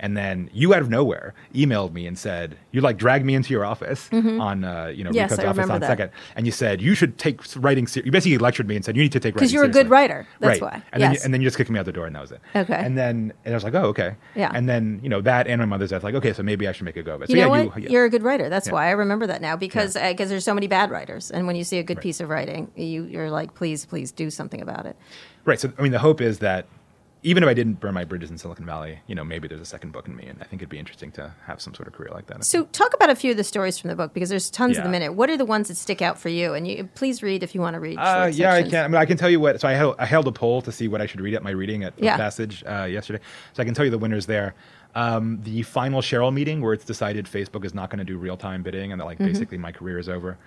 [0.00, 3.52] And then you out of nowhere emailed me and said, you like dragged me into
[3.52, 5.14] your office on, uh, you know, Mm-hmm.
[5.14, 5.86] Yes, office on that.
[5.86, 6.10] second.
[6.36, 8.02] And you said, you should take writing ser-.
[8.04, 9.88] You basically lectured me and said, you need to take writing because you're a good
[9.90, 10.26] writer.
[10.38, 10.72] That's right.
[10.74, 10.82] why.
[10.92, 11.24] And, then you, yes.
[11.24, 12.40] and then you just kicked me out the door and that was it.
[12.54, 12.74] Okay.
[12.74, 14.14] And then and I was like, oh, okay.
[14.34, 14.52] Yeah.
[14.54, 16.84] And then, you know, that and my mother's death, like, okay, so maybe I should
[16.84, 17.30] make a go of it.
[17.30, 17.82] So you know yeah, what?
[17.82, 18.48] you, You're a good writer.
[18.48, 18.74] That's Yeah.
[18.74, 21.64] why I remember that now because because there's so many bad writers, and when you
[21.64, 24.96] see a good piece of writing, you you're like, please, please do something about it.
[25.44, 25.58] Right.
[25.58, 26.66] So, I mean, the hope is that
[27.22, 29.64] even if I didn't burn my bridges in Silicon Valley, you know, maybe there's a
[29.66, 31.94] second book in me, and I think it'd be interesting to have some sort of
[31.94, 32.44] career like that.
[32.44, 34.82] So, talk about a few of the stories from the book because there's tons of
[34.82, 34.84] Yeah.
[34.84, 35.14] them in it.
[35.14, 36.54] What are the ones that stick out for you?
[36.54, 37.96] And you please read if you want to read.
[37.98, 38.84] Uh, yeah, I can.
[38.84, 39.60] I mean, I can tell you what.
[39.60, 41.50] So I held, I held a poll to see what I should read at my
[41.50, 42.16] reading at Yeah.
[42.16, 43.20] Passage uh, yesterday.
[43.52, 44.54] So I can tell you the winners there.
[44.94, 48.36] Um, the final Sheryl meeting, where it's decided Facebook is not going to do real
[48.36, 49.22] time bidding, and that Mm-hmm.
[49.24, 50.38] like basically my career is over.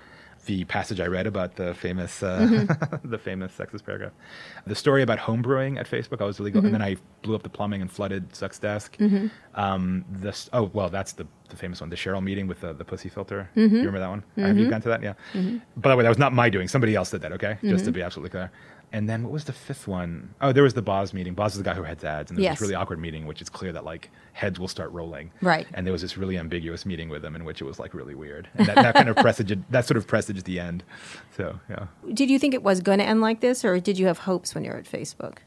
[0.47, 3.09] The passage I read about the famous, uh, Mm-hmm.
[3.11, 4.11] the famous sexist paragraph.
[4.65, 6.19] The story about homebrewing at Facebook.
[6.21, 6.73] I was illegal, Mm-hmm.
[6.73, 8.97] and then I blew up the plumbing and flooded Zuck's desk.
[9.55, 10.49] Um, this.
[10.53, 11.89] Oh well, that's the the famous one.
[11.89, 13.49] The Sheryl meeting with the, the pussy filter.
[13.55, 13.75] Mm-hmm.
[13.75, 14.23] You remember that one?
[14.37, 15.03] Have you gone to that?
[15.03, 15.13] Yeah.
[15.77, 16.67] By the way, that was not my doing.
[16.67, 17.33] Somebody else did that.
[17.33, 17.85] Okay, just Mm-hmm.
[17.85, 18.51] to be absolutely clear.
[18.93, 20.33] And then what was the fifth one?
[20.41, 21.33] Oh, there was the Boz meeting.
[21.33, 22.55] Boz is the guy who heads ads, and there was Yes.
[22.59, 25.31] this really awkward meeting, which is clear that like heads will start rolling.
[25.41, 25.65] Right.
[25.73, 28.15] And there was this really ambiguous meeting with him in which it was like really
[28.15, 30.83] weird, and that, that kind of presaged that sort of presaged the end.
[31.37, 31.85] So yeah.
[32.13, 34.53] Did you think it was going to end like this, or did you have hopes
[34.53, 35.37] when you were at Facebook?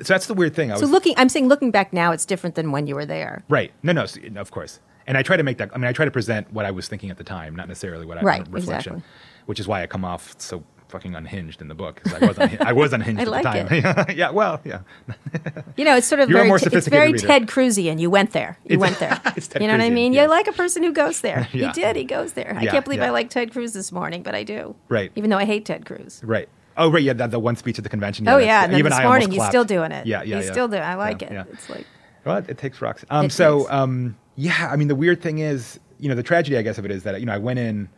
[0.00, 0.70] So that's the weird thing.
[0.70, 3.06] I So was looking, I'm saying looking back now, it's different than when you were
[3.06, 3.44] there.
[3.48, 3.72] right.
[3.82, 4.78] No, no, so- of course.
[5.06, 5.70] And I try to make that.
[5.74, 8.06] I mean, I try to present what I was thinking at the time, not necessarily
[8.06, 8.94] what I Right, reflection.
[8.94, 9.02] exactly.
[9.46, 12.60] Which is why I come off so fucking unhinged in the book I was unhi-
[12.60, 14.06] I was unhinged I at like the time.
[14.16, 14.30] yeah.
[14.30, 14.80] Well, yeah.
[15.76, 17.26] You know, it's sort of You're very, more it's very reader.
[17.26, 17.98] Ted Cruzian.
[17.98, 18.56] You went there.
[18.64, 19.60] You It's- went there.
[19.60, 20.12] you know what I mean?
[20.12, 20.22] yes.
[20.22, 21.48] You like a person who goes there.
[21.52, 21.66] Yeah.
[21.66, 21.96] He did.
[21.96, 22.54] He goes there.
[22.56, 23.06] I can't believe yeah.
[23.06, 24.76] I like Ted Cruz this morning, but I do.
[24.88, 25.10] Right.
[25.16, 26.20] Even though I hate Ted Cruz.
[26.24, 26.48] Right.
[26.76, 27.02] Oh, right.
[27.02, 28.28] Yeah, that the one speech at the convention.
[28.28, 30.06] oh yeah, and even this I morning almost he's still doing it.
[30.06, 30.52] Yeah, yeah, he's yeah.
[30.52, 30.82] still doing.
[30.82, 30.86] it.
[30.86, 31.32] I like Yeah, it.
[31.32, 31.44] yeah.
[31.52, 31.86] It's like
[32.24, 33.04] Well, it, it takes rocks.
[33.10, 36.56] Um, It so, um, yeah, I mean, the weird thing is, you know, the tragedy,
[36.56, 37.88] I guess, of it is that you know I went in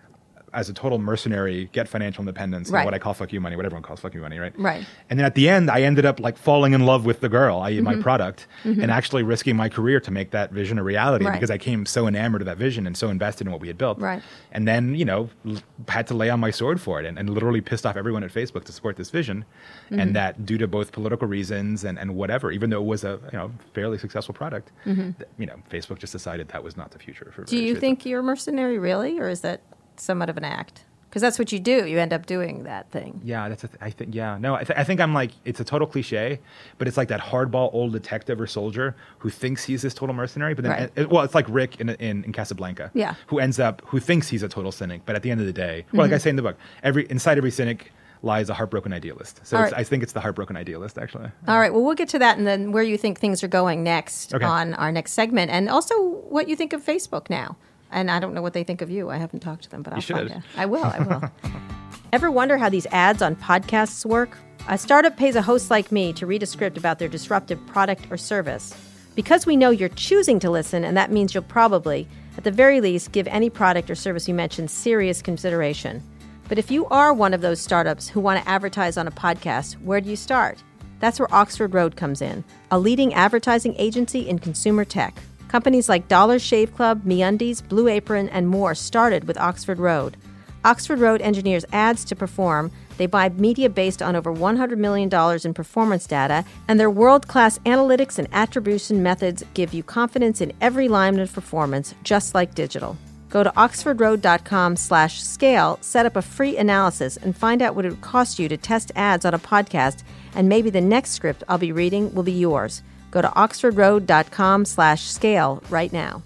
[0.54, 2.84] as a total mercenary, get financial independence, Right.
[2.84, 4.58] what I call fuck you money, what everyone calls fuck you money, right?
[4.58, 4.86] Right.
[5.10, 7.58] And then at the end, I ended up like falling in love with the girl,
[7.60, 7.84] i.e., Mm-hmm.
[7.84, 11.32] my product, and actually risking my career to make that vision a reality Right.
[11.34, 13.76] because I came so enamored of that vision and so invested in what we had
[13.76, 13.98] built.
[13.98, 14.22] Right.
[14.52, 17.28] And then, you know, l- had to lay on my sword for it and, and
[17.28, 19.44] literally pissed off everyone at Facebook to support this vision.
[19.86, 20.00] Mm-hmm.
[20.00, 23.18] And that due to both political reasons and, and whatever, even though it was a
[23.32, 24.96] you know fairly successful product, th-
[25.38, 27.50] you know, Facebook just decided that was not the future for Mm-hmm.
[27.56, 29.60] Do you think you're a mercenary, really, or is that
[30.00, 30.84] somewhat of an act?
[31.08, 31.86] Because that's what you do.
[31.86, 33.20] You end up doing that thing.
[33.24, 33.64] Yeah, that's.
[33.64, 34.14] A th- I think.
[34.14, 36.40] Yeah, no, I, th- I think I'm like it's a total cliche,
[36.76, 40.52] but it's like that hardball old detective or soldier who thinks he's this total mercenary,
[40.52, 40.90] but then Right.
[40.94, 42.90] it- well, it's like Rick in, in in Casablanca.
[42.92, 43.14] Yeah.
[43.28, 45.52] who ends up who thinks he's a total cynic, but at the end of the
[45.54, 46.10] day, well, Mm-hmm.
[46.10, 49.40] like I say in the book, every inside every cynic lies a heartbroken idealist.
[49.44, 49.72] So right.
[49.74, 51.30] I think it's the heartbroken idealist actually.
[51.48, 51.72] All right.
[51.72, 54.44] Well, we'll get to that, and then where you think things are going next Okay.
[54.44, 55.94] on our next segment, and also
[56.28, 57.56] what you think of Facebook now.
[57.90, 59.10] And I don't know what they think of you.
[59.10, 60.42] I haven't talked to them, but I'll find out.
[60.56, 60.84] I will.
[60.84, 61.30] I will.
[62.12, 64.36] Ever wonder how these ads on podcasts work?
[64.68, 68.06] A startup pays a host like me to read a script about their disruptive product
[68.10, 68.74] or service.
[69.14, 72.80] Because we know you're choosing to listen, and that means you'll probably, at the very
[72.80, 76.02] least, give any product or service you mention serious consideration.
[76.48, 79.80] But if you are one of those startups who want to advertise on a podcast,
[79.82, 80.62] where do you start?
[81.00, 85.16] That's where Oxford Road comes in, a leading advertising agency in consumer tech.
[85.48, 90.16] Companies like Dollar Shave Club, MeUndies, Blue Apron, and more started with Oxford Road.
[90.64, 92.72] Oxford Road engineers ads to perform.
[92.96, 95.08] They buy media based on over $100 million
[95.44, 100.52] in performance data, and their world class analytics and attribution methods give you confidence in
[100.60, 102.96] every line of performance, just like digital.
[103.28, 107.90] Go to oxfordroad.com slash scale, set up a free analysis, and find out what it
[107.90, 110.02] would cost you to test ads on a podcast,
[110.34, 112.82] and maybe the next script I'll be reading will be yours.
[113.16, 116.22] Go to oxfordroad.com slash scale right now.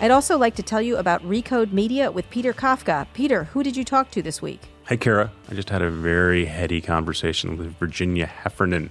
[0.00, 3.06] I'd also like to tell you about Recode Media with Peter Kafka.
[3.12, 4.62] Peter, who did you talk to this week?
[4.84, 5.30] Hi, Kara.
[5.50, 8.88] I just had a very heady conversation with Virginia Heffernan,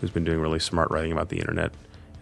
[0.00, 1.70] who's been doing really smart writing about the internet.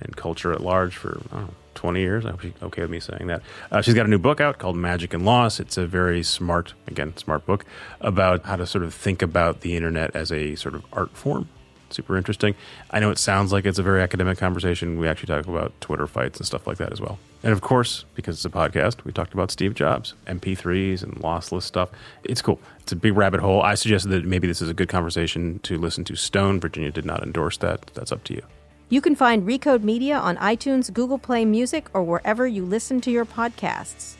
[0.02, 2.26] and culture at large for know, 20 years.
[2.26, 3.40] I hope she's okay with me saying that.
[3.70, 5.60] Uh, she's got a new book out called Magic and Loss.
[5.60, 7.64] It's a very smart, again, smart book
[8.02, 11.48] about how to sort of think about the internet as a sort of art form.
[11.94, 12.54] Super interesting.
[12.90, 14.98] I know it sounds like it's a very academic conversation.
[14.98, 17.18] We actually talk about Twitter fights and stuff like that as well.
[17.44, 21.62] And of course, because it's a podcast, we talked about Steve Jobs, MP3s and lossless
[21.62, 21.90] stuff.
[22.24, 22.60] It's cool.
[22.80, 23.62] It's a big rabbit hole.
[23.62, 26.60] I suggested that maybe this is a good conversation to listen to Stone.
[26.60, 27.86] Virginia did not endorse that.
[27.94, 28.42] That's up to you.
[28.88, 33.10] You can find Recode Media on iTunes, Google Play Music, or wherever you listen to
[33.10, 34.16] your podcasts.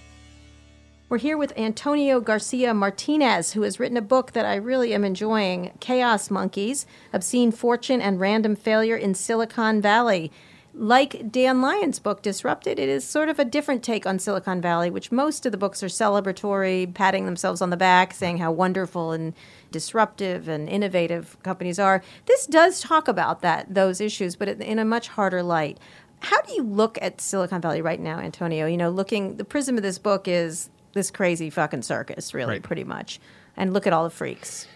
[1.11, 5.05] We're here with Antonio Garcia Martinez, who has written a book that I really am
[5.05, 10.33] enjoying Chaos Monkeys Obscene Fortune and Random Failure in Silicon Valley.
[10.73, 14.88] Like Dan Lyon's book, Disrupted, it is sort of a different take on Silicon Valley,
[14.88, 19.12] which most of the books are celebratory, patting themselves on the back, saying how wonderful
[19.12, 19.35] and
[19.71, 22.03] disruptive and innovative companies are.
[22.25, 25.79] This does talk about that those issues, but in a much harder light.
[26.21, 28.67] How do you look at Silicon Valley right now, Antonio?
[28.67, 32.62] You know, looking the prism of this book is this crazy fucking circus, really, Right.
[32.62, 33.20] pretty much.
[33.57, 34.66] And look at all the freaks.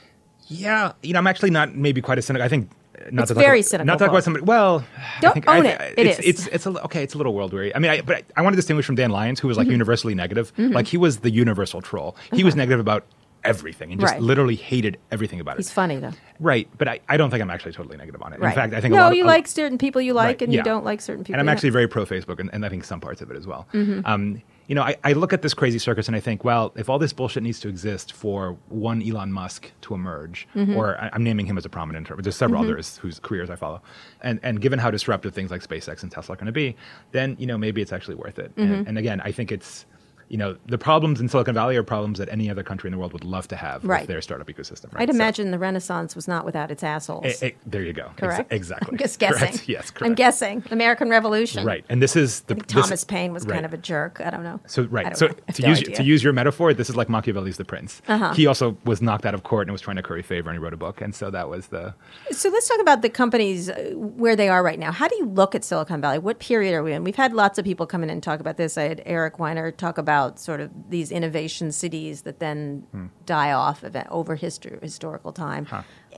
[0.49, 2.43] Yeah, you know, I'm actually not maybe quite a cynic.
[2.43, 4.45] I think uh, not It's to talk very about, cynical Not to talk about somebody.
[4.45, 4.85] Well,
[5.21, 5.95] Don't I think, own I, it.
[5.99, 6.27] It it's, is.
[6.27, 7.03] It's it's a, okay.
[7.03, 7.75] It's a little world weary.
[7.75, 9.67] I mean, I, but I, I want to distinguish from Dan Lyons, who was like
[9.67, 9.73] Mm-hmm.
[9.73, 10.53] universally negative.
[10.57, 12.17] Like he was the universal troll.
[12.33, 13.05] He was negative about
[13.45, 14.15] everything and just.
[14.15, 14.23] Right.
[14.23, 15.59] literally hated everything about it.
[15.59, 16.13] He's funny though.
[16.41, 18.41] Right, but I, I don't think I'm actually totally negative on it.
[18.41, 18.49] Right.
[18.51, 20.41] In fact, I think no, a lot of, you a- like certain people you like,
[20.41, 21.35] Right, and you don't like certain people.
[21.39, 23.47] and I'm actually very pro Facebook, and, and I think some parts of it as
[23.47, 23.69] well.
[23.75, 24.01] Mm-hmm.
[24.07, 26.89] Um, you know, I, I look at this crazy circus and I think, well, if
[26.89, 30.77] all this bullshit needs to exist for one Elon Musk to emerge, Mm-hmm.
[30.77, 33.57] or I, I'm naming him as a prominent but there's several others whose careers I
[33.57, 33.81] follow,
[34.21, 36.77] and and given how disruptive things like SpaceX and Tesla are going to be,
[37.13, 38.55] then you know maybe it's actually worth it.
[38.57, 38.73] Mm-hmm.
[38.73, 39.87] And, and again, I think it's.
[40.29, 42.99] You know, the problems in Silicon Valley are problems that any other country in the
[42.99, 44.03] world would love to have Right.
[44.03, 44.93] with their startup ecosystem.
[44.93, 45.03] Right?
[45.03, 47.43] I'd So- imagine the Renaissance was not without its assholes.
[47.67, 48.11] There you go.
[48.17, 48.53] Correct.
[48.53, 48.89] exactly.
[48.93, 49.39] I'm just guessing.
[49.39, 49.69] Correct.
[49.69, 49.91] Yes.
[49.91, 50.03] Correct.
[50.11, 50.63] I'm guessing.
[50.71, 51.65] American Revolution.
[51.65, 51.85] Right.
[51.89, 53.55] And this is the I think this- Thomas Paine was right.
[53.55, 54.21] kind of a jerk.
[54.25, 54.61] I don't know.
[54.67, 55.17] So right.
[55.17, 55.35] So know.
[55.55, 55.97] To no use idea.
[55.97, 58.03] to use your metaphor, this is like Machiavelli's The Prince.
[58.09, 58.35] Uh-huh.
[58.35, 60.63] He also was knocked out of court and was trying to curry favor, and he
[60.63, 61.95] wrote a book, and so that was the.
[62.33, 64.93] So let's talk about the companies uh, where they are right now.
[64.93, 66.19] How do you look at Silicon Valley?
[66.19, 67.03] What period are we in?
[67.03, 68.77] We've had lots of people come in and talk about this.
[68.77, 73.07] I had Eric Weiner talk about sort of these innovation cities that then Hmm.
[73.27, 75.67] die off event, over history, historical time.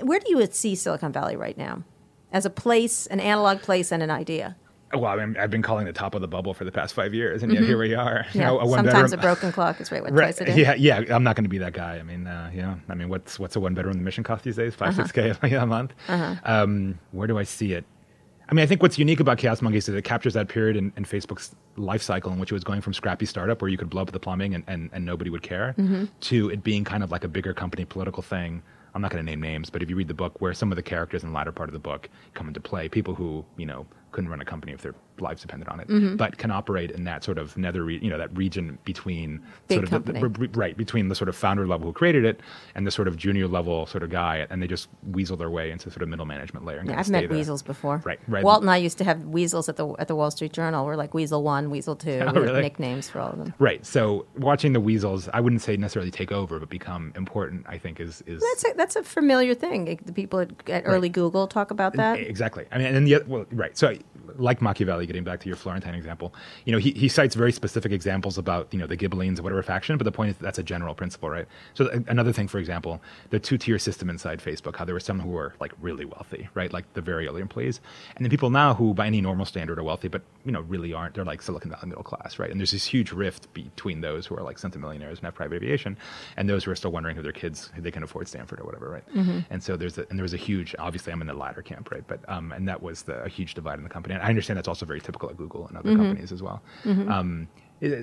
[0.03, 1.83] Where do you see Silicon Valley right now?
[2.33, 4.57] As a place, an analog place, and an idea.
[4.93, 7.15] Well, I mean, I've been calling the top of the bubble for the past five
[7.15, 8.25] years, and yet here we are.
[8.33, 8.41] You Mm-hmm.
[8.41, 8.47] Yeah.
[8.49, 10.35] know, a one Sometimes a broken clock is right what Right.
[10.35, 10.57] twice a day.
[10.61, 11.15] Yeah, yeah.
[11.15, 11.99] I'm not going to be that guy.
[11.99, 14.25] I mean, uh, you know, I mean, what's what's a one bedroom in the mission
[14.25, 14.75] cost these days?
[14.81, 14.93] Uh-huh.
[14.93, 15.93] 5 six k a month.
[16.09, 17.85] Um, where do I see it?
[18.51, 20.77] I mean, I think what's unique about Chaos Monkeys is that it captures that period
[20.77, 23.79] in, in Facebook's life cycle in which it was going from scrappy startup where you
[23.79, 26.07] could blow up the plumbing and, and, and nobody would care Mm-hmm.
[26.21, 28.63] to it being kind of like a bigger company political thing.
[28.93, 30.77] I'm not going to name names, but if you read the book, where some of
[30.77, 33.67] the characters in the latter part of the book come into play, people who you
[33.67, 36.17] know couldn't run a company if their lives depended on it, Mm-hmm.
[36.17, 39.79] but can operate in that sort of nether, re- you know, that region between Big
[39.89, 42.41] sort of the- the, right between the sort of founder level who created it
[42.75, 45.71] and the sort of junior level sort of guy, and they just weasel their way
[45.71, 46.79] into sort of middle management layer.
[46.79, 47.37] And Yeah, I've met there.
[47.37, 48.03] weasels before.
[48.05, 48.45] Right, right.
[48.45, 50.85] Walt and I used to have weasels at the at the Wall Street Journal.
[50.87, 52.21] We're like Weasel One, Weasel Two.
[52.27, 52.63] Oh, We really?
[52.63, 53.55] Nicknames for all of them.
[53.59, 53.85] Right.
[53.85, 57.67] So watching the weasels, I wouldn't say necessarily take over, but become important.
[57.69, 59.99] I think is is That's a, that's a familiar thing.
[60.05, 62.19] The people at, at early Google talk about that.
[62.19, 62.67] Exactly.
[62.73, 63.77] I mean, and the well, right.
[63.77, 63.97] So,
[64.37, 66.33] like Machiavelli, getting back to your Florentine example,
[66.65, 69.63] you know, he, he cites very specific examples about you know the Ghibellines or whatever
[69.63, 71.47] faction, but the point is that's a general principle, right?
[71.75, 75.01] So a- another thing, for example, the two tier system inside Facebook, how there were
[75.11, 77.81] some who were like really wealthy, right, like the very early employees,
[78.15, 80.93] and then people now who, by any normal standard, are wealthy, but you know really
[80.93, 81.15] aren't.
[81.15, 82.51] They're like Silicon Valley middle class, right?
[82.51, 85.97] And there's this huge rift between those who are like centimillionaires and have private aviation,
[86.37, 88.65] and those who are still wondering who their kids who they can afford Stanford or
[88.65, 89.05] whatever, right?
[89.51, 90.75] And so there's a, and there was a huge.
[90.79, 92.05] Obviously, I'm in the latter camp, right?
[92.07, 94.15] But um, and that was the, a huge divide in the company.
[94.15, 96.63] And I understand that's also very typical at Google and other companies as well.
[96.85, 97.49] Um,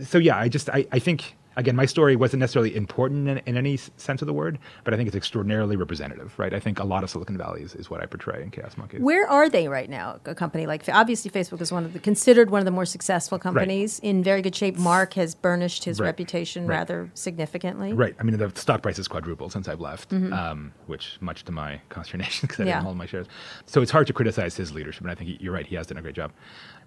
[0.04, 3.58] so yeah, I just I, I think again my story wasn't necessarily important in, in
[3.58, 6.54] any sense of the word, but I think it's extraordinarily representative, right?
[6.54, 9.02] I think a lot of Silicon Valley is, is what I portray in Chaos Monkeys.
[9.02, 10.20] Where are they right now?
[10.26, 13.38] A company like obviously Facebook is one of the considered one of the more successful
[13.40, 14.78] companies in very good shape.
[14.78, 16.08] Mark has burnished his Right.
[16.08, 16.78] reputation Right.
[16.78, 17.94] rather significantly.
[17.94, 18.16] Right.
[18.20, 21.82] I mean, the stock price has quadrupled since I've left, um, which much to my
[21.90, 22.68] consternation because I Mm-hmm.
[22.70, 22.74] Yeah.
[22.76, 23.28] didn't hold my shares.
[23.68, 25.66] So it's hard to criticize his leadership, and I think he, you're right.
[25.68, 26.32] He has done a great job.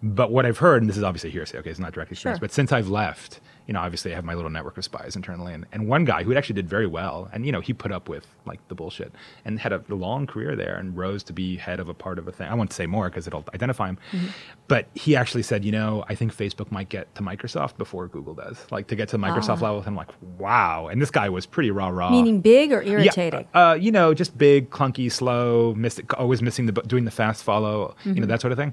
[0.03, 2.41] But what I've heard, and this is obviously hearsay, okay, it's not direct experience, Sure.
[2.49, 5.53] but since I've left, you know, obviously I have my little network of spies internally,
[5.53, 8.09] and, and one guy who actually did very well, and you know he put up
[8.09, 9.13] with like the bullshit,
[9.45, 12.27] and had a, long career there, and rose to be head of a part of
[12.27, 12.49] a thing.
[12.49, 14.27] I won't say more because it'll identify him, Mm-hmm.
[14.69, 18.35] but he actually said, you know, I think Facebook might get to Microsoft before Google
[18.35, 19.79] does, like to get to the Microsoft level.
[19.81, 21.89] And I'm like, wow, and this guy was pretty raw.
[21.91, 22.11] Ah.
[22.11, 23.47] Meaning big or irritating?
[23.55, 27.45] Yeah, uh, you know, just big, clunky, slow, miss, always missing the doing the fast
[27.45, 28.21] follow, you Mm-hmm.
[28.23, 28.73] know, that sort of thing.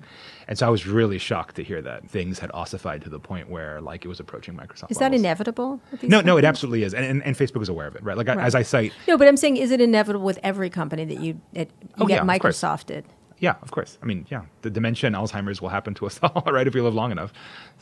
[0.50, 3.50] And so I was really shocked to hear that things had ossified to the point
[3.50, 4.92] where like it was approaching Microsoft.
[4.92, 5.22] is that levels.
[5.22, 5.82] inevitable?
[5.92, 8.04] with these No, no, it absolutely is, and, and, and Facebook is aware of it,
[8.04, 8.16] right?
[8.16, 11.04] Like I, as I cite, No, but I'm saying, is it inevitable with every company
[11.06, 12.28] that you it, you Oh, get yeah, of.
[12.28, 13.04] Microsoft did?
[13.40, 13.98] yeah, of course.
[14.02, 16.82] I mean, yeah, the dementia and Alzheimer's will happen to us all, right, if we
[16.82, 17.34] live long enough.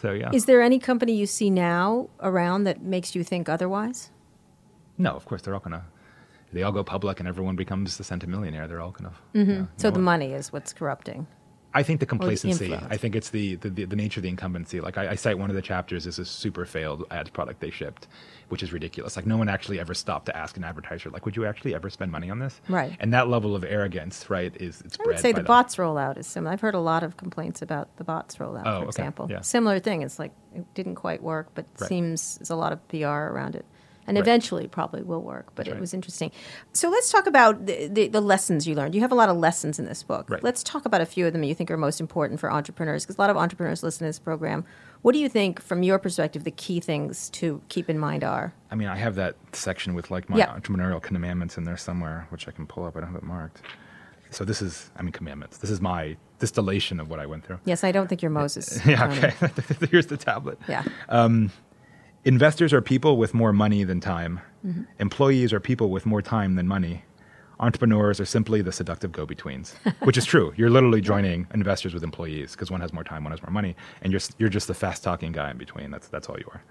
[0.01, 4.09] So yeah, Is there any company you see now around that makes you think otherwise?
[4.97, 5.85] no, of course they're all gonna.
[6.53, 8.67] They all go public, and everyone becomes the centimillionaire.
[8.69, 9.21] They're all kind of.
[9.33, 9.51] Mm-hmm.
[9.51, 11.27] yeah, So the money is what's corrupting.
[11.75, 12.65] I think the complacency.
[12.71, 12.87] influence.
[12.89, 14.79] I think it's the, the, the, the nature of the incumbency.
[14.81, 17.69] Like I, I cite one of the chapters is a super failed ad product they
[17.69, 18.07] shipped,
[18.49, 19.15] which is ridiculous.
[19.17, 21.89] Like no one actually ever stopped to ask an advertiser, like, would you actually ever
[21.89, 22.61] spend money on this?
[22.69, 22.95] Right.
[23.01, 25.45] And that level of arrogance, right, is it's I would say the them.
[25.45, 26.53] bots rollout is similar.
[26.53, 28.85] I've heard a lot of complaints about the bots rollout, Oh, for okay.
[28.87, 29.27] example.
[29.29, 29.41] Yeah.
[29.41, 30.01] Similar thing.
[30.01, 31.89] It's like it didn't quite work, but Right.
[31.89, 33.65] seems there's a lot of PR around it.
[34.07, 34.21] And Right.
[34.23, 36.31] eventually probably will work, but it was interesting.
[36.73, 38.93] So let's talk about the, the, the lessons you learned.
[38.93, 40.29] You have a lot of lessons in this book.
[40.29, 40.43] Right.
[40.43, 43.03] Let's talk about a few of them that you think are most important for entrepreneurs,
[43.03, 44.63] because a lot of entrepreneurs listen to this program.
[45.01, 48.53] What do you think, from your perspective, the key things to keep in mind are?
[48.71, 52.47] I mean, I have that section with like my entrepreneurial commandments in there somewhere, which
[52.47, 52.95] I can pull up.
[52.95, 53.61] I don't have it marked.
[54.31, 55.57] So this is, I mean, commandments.
[55.57, 57.59] This is my distillation of what I went through.
[57.65, 58.79] Yes, I don't think you're Moses.
[58.85, 59.33] Yeah, okay.
[59.91, 60.59] Here's the tablet.
[60.67, 60.83] Yeah.
[61.09, 61.51] Um,
[62.25, 64.41] Investors are people with more money than time.
[64.65, 64.81] Mm-hmm.
[64.97, 67.03] Employees are people with more time than money.
[67.59, 70.51] Entrepreneurs are simply the seductive go betweens, which is true.
[70.57, 73.75] You're literally joining investors with employees because one has more time, one has more money,
[74.01, 75.91] and you're, you're just the fast talking guy in between.
[75.91, 76.63] That's, that's all you are.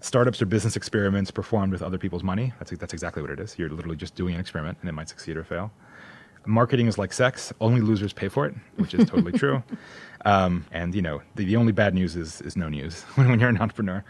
[0.00, 2.54] Startups are business experiments performed with other people's money.
[2.58, 3.58] That's, that's exactly what it is.
[3.58, 5.70] You're literally just doing an experiment and it might succeed or fail.
[6.46, 9.62] Marketing is like sex, only losers pay for it, which is totally true.
[10.24, 13.40] Um, and, you know, the, the only bad news is, is no news when, when
[13.40, 14.02] you're an entrepreneur.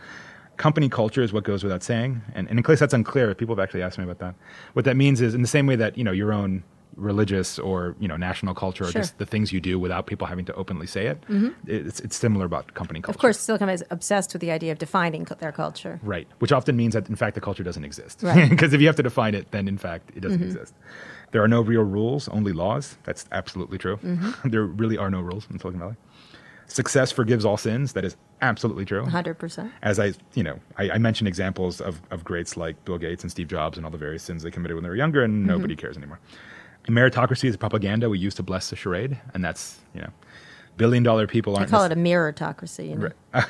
[0.56, 2.22] Company culture is what goes without saying.
[2.34, 4.34] And, and in case that's unclear, if people have actually asked me about that.
[4.72, 6.62] What that means is in the same way that, you know, your own
[6.96, 9.02] religious or, you know, national culture or Sure.
[9.02, 11.22] just the things you do without people having to openly say it,
[11.66, 13.14] it's, it's similar about company culture.
[13.14, 16.00] Of course, Silicon Valley is obsessed with the idea of defining their culture.
[16.02, 18.22] Right, which often means that in fact the culture doesn't exist.
[18.22, 18.36] Right.
[18.46, 18.50] Mm-hmm.
[18.50, 20.72] Because if you have to define it, then in fact it doesn't exist.
[21.32, 22.96] There are no real rules, only laws.
[23.04, 23.96] That's absolutely true.
[23.98, 24.48] Mm-hmm.
[24.52, 25.96] there really are no rules in Silicon Valley.
[26.66, 27.92] Success forgives all sins.
[27.92, 29.04] That is absolutely true.
[29.04, 29.70] 100%.
[29.82, 33.30] As I, you know, I, I mentioned examples of, of greats like Bill Gates and
[33.30, 35.46] Steve Jobs and all the various sins they committed when they were younger, and Mm-hmm.
[35.48, 36.18] nobody cares anymore.
[36.88, 40.10] Meritocracy is propaganda we use to bless the charade, and that's, you know,
[40.76, 41.68] billion dollar people aren't.
[41.70, 42.90] call nec- it a mirrortocracy.
[42.90, 43.10] You, know?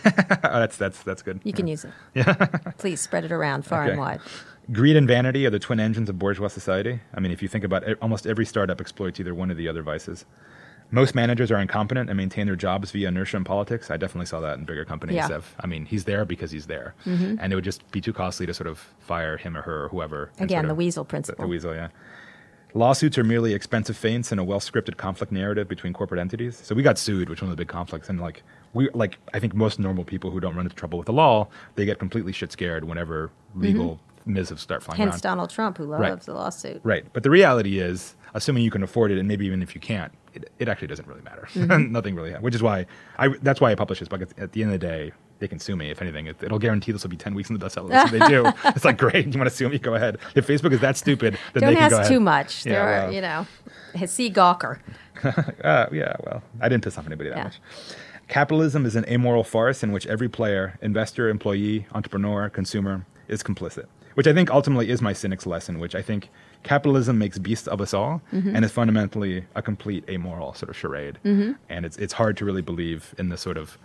[0.42, 1.40] that's that's that's good.
[1.44, 1.90] you can use it.
[2.14, 2.33] Yeah.
[2.79, 4.20] Please spread it around far and wide.
[4.72, 7.01] Greed and vanity are the twin engines of bourgeois society.
[7.14, 9.68] I mean, if you think about it, almost every startup exploits either one of the
[9.68, 10.25] other vices.
[10.90, 13.90] Most managers are incompetent and maintain their jobs via inertia and politics.
[13.90, 15.16] I definitely saw that in bigger companies.
[15.16, 15.29] Yeah.
[15.29, 15.61] Mm-hmm.
[15.61, 18.55] I mean, he's there because he's there, and it would just be too costly to
[18.55, 20.31] sort of fire him or her or whoever.
[20.38, 21.42] Again, the of- weasel principle.
[21.44, 21.88] The, weasel, yeah.
[22.75, 26.57] Lawsuits are merely expensive feints in a well-scripted conflict narrative between corporate entities.
[26.62, 28.42] So we got sued, which one of the big conflicts, and like
[28.75, 31.49] we, like I think most normal people who don't run into trouble with the law,
[31.75, 35.11] they get completely shit scared whenever legal missives start flying Mm-hmm.
[35.11, 35.33] Hence around.
[35.33, 36.20] Donald Trump, who loves Right.
[36.20, 36.81] the lawsuit.
[36.85, 37.07] Right.
[37.14, 40.12] But the reality is, assuming you can afford it, and maybe even if you can't,
[40.37, 41.49] it, it actually doesn't really matter.
[41.55, 41.92] Mm-hmm.
[41.99, 42.33] Nothing really.
[42.33, 42.87] Which is why
[43.18, 43.29] I.
[43.42, 44.22] That's why I publish this book.
[44.22, 45.90] At, at the end of the day, they can sue me.
[45.90, 48.12] If anything, it, it'll guarantee this will be ten weeks in the bestseller list.
[48.14, 49.27] if they do, it's like great.
[49.27, 49.79] You want to sue me?
[49.79, 50.18] Go ahead.
[50.35, 52.12] If Facebook is that stupid, then Don't they can go ask ahead.
[52.12, 52.66] too much.
[52.66, 53.46] Yeah, there are, well, you know,
[54.07, 54.79] see Gawker.
[55.25, 56.14] uh, yeah.
[56.25, 57.44] Well, I didn't piss off anybody that Yeah.
[57.44, 57.61] much.
[58.29, 63.87] Capitalism is an amoral farce in which every player, investor, employee, entrepreneur, consumer, is complicit.
[64.14, 66.31] Which I think ultimately is my cynic's lesson, which I think
[66.66, 68.55] capitalism makes beasts of us all Mm-hmm.
[68.57, 71.18] and is fundamentally a complete amoral sort of charade.
[71.24, 71.52] Mm-hmm.
[71.68, 73.79] And it's, it's hard to really believe in the sort of,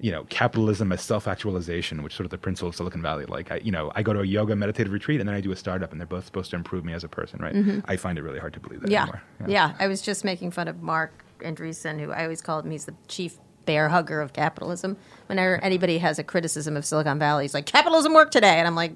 [0.00, 3.24] you know, capitalism as self-actualization, which sort of the principle of Silicon Valley.
[3.26, 5.52] Like, I, you know, I go to a yoga meditative retreat and then I do
[5.52, 7.54] a startup and they're both supposed to improve me as a person, right?
[7.86, 8.92] I find it really hard to believe that Mm-hmm.
[8.92, 9.02] Yeah.
[9.02, 9.22] anymore.
[9.48, 9.74] yeah.
[9.78, 12.94] I was just making fun of Marc Andreessen, who I always call him, he's the
[13.08, 14.96] chief bear hugger of capitalism.
[15.26, 18.58] Whenever anybody has a criticism of Silicon Valley, he's like, capitalism worked today.
[18.58, 18.92] And I'm like,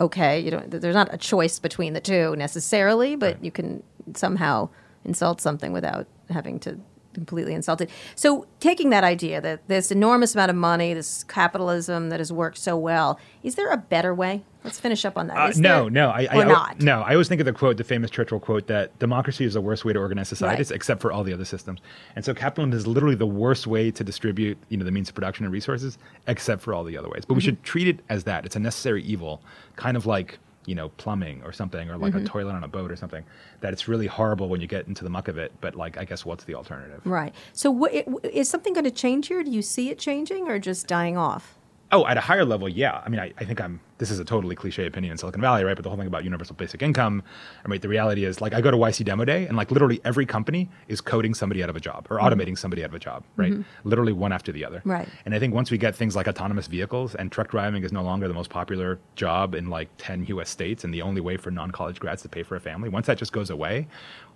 [0.00, 3.82] okay, you don't, there's not a choice between the two necessarily, but you can
[4.14, 4.68] somehow
[5.04, 6.78] insult something without having to
[7.14, 7.90] completely insulted.
[8.14, 12.58] So, taking that idea that this enormous amount of money, this capitalism that has worked
[12.58, 14.42] so well, is there a better way?
[14.64, 15.36] Let's finish up on that.
[15.36, 16.80] Uh, no, there- no, I, or I, not.
[16.80, 19.60] No, I always think of the quote, the famous Churchill quote, that democracy is the
[19.60, 20.76] worst way to organize societies, Right.
[20.76, 21.80] except for all the other systems.
[22.16, 25.14] And so capitalism is literally the worst way to distribute, you know, the means of
[25.14, 27.24] production and resources, except for all the other ways.
[27.26, 27.44] But we Mm-hmm.
[27.46, 28.46] should treat it as that.
[28.46, 29.42] It's a necessary evil,
[29.76, 32.24] kind of like you know plumbing or something, or like Mm-hmm.
[32.24, 33.24] a toilet on a boat or something.
[33.60, 35.52] That it's really horrible when you get into the muck of it.
[35.60, 37.00] But like, I guess what's the alternative?
[37.04, 37.34] Right.
[37.52, 37.92] So, what,
[38.24, 39.42] is something going to change here?
[39.42, 41.56] Do you see it changing or just dying off?
[41.92, 43.00] Oh, at a higher level, yeah.
[43.04, 43.78] I mean, I, I think I'm.
[44.04, 45.74] This is a totally cliche opinion in Silicon Valley, right?
[45.74, 47.22] But the whole thing about universal basic income,
[47.64, 49.98] I mean, the reality is, like, I go to YC Demo Day, and like, literally
[50.04, 52.98] every company is coding somebody out of a job or automating somebody out of a
[52.98, 53.54] job, right?
[53.84, 54.82] Literally one after the other.
[54.84, 55.08] Right.
[55.24, 58.02] And I think once we get things like autonomous vehicles and truck driving is no
[58.02, 61.50] longer the most popular job in like 10 US states and the only way for
[61.50, 63.86] non college grads to pay for a family, once that just goes away,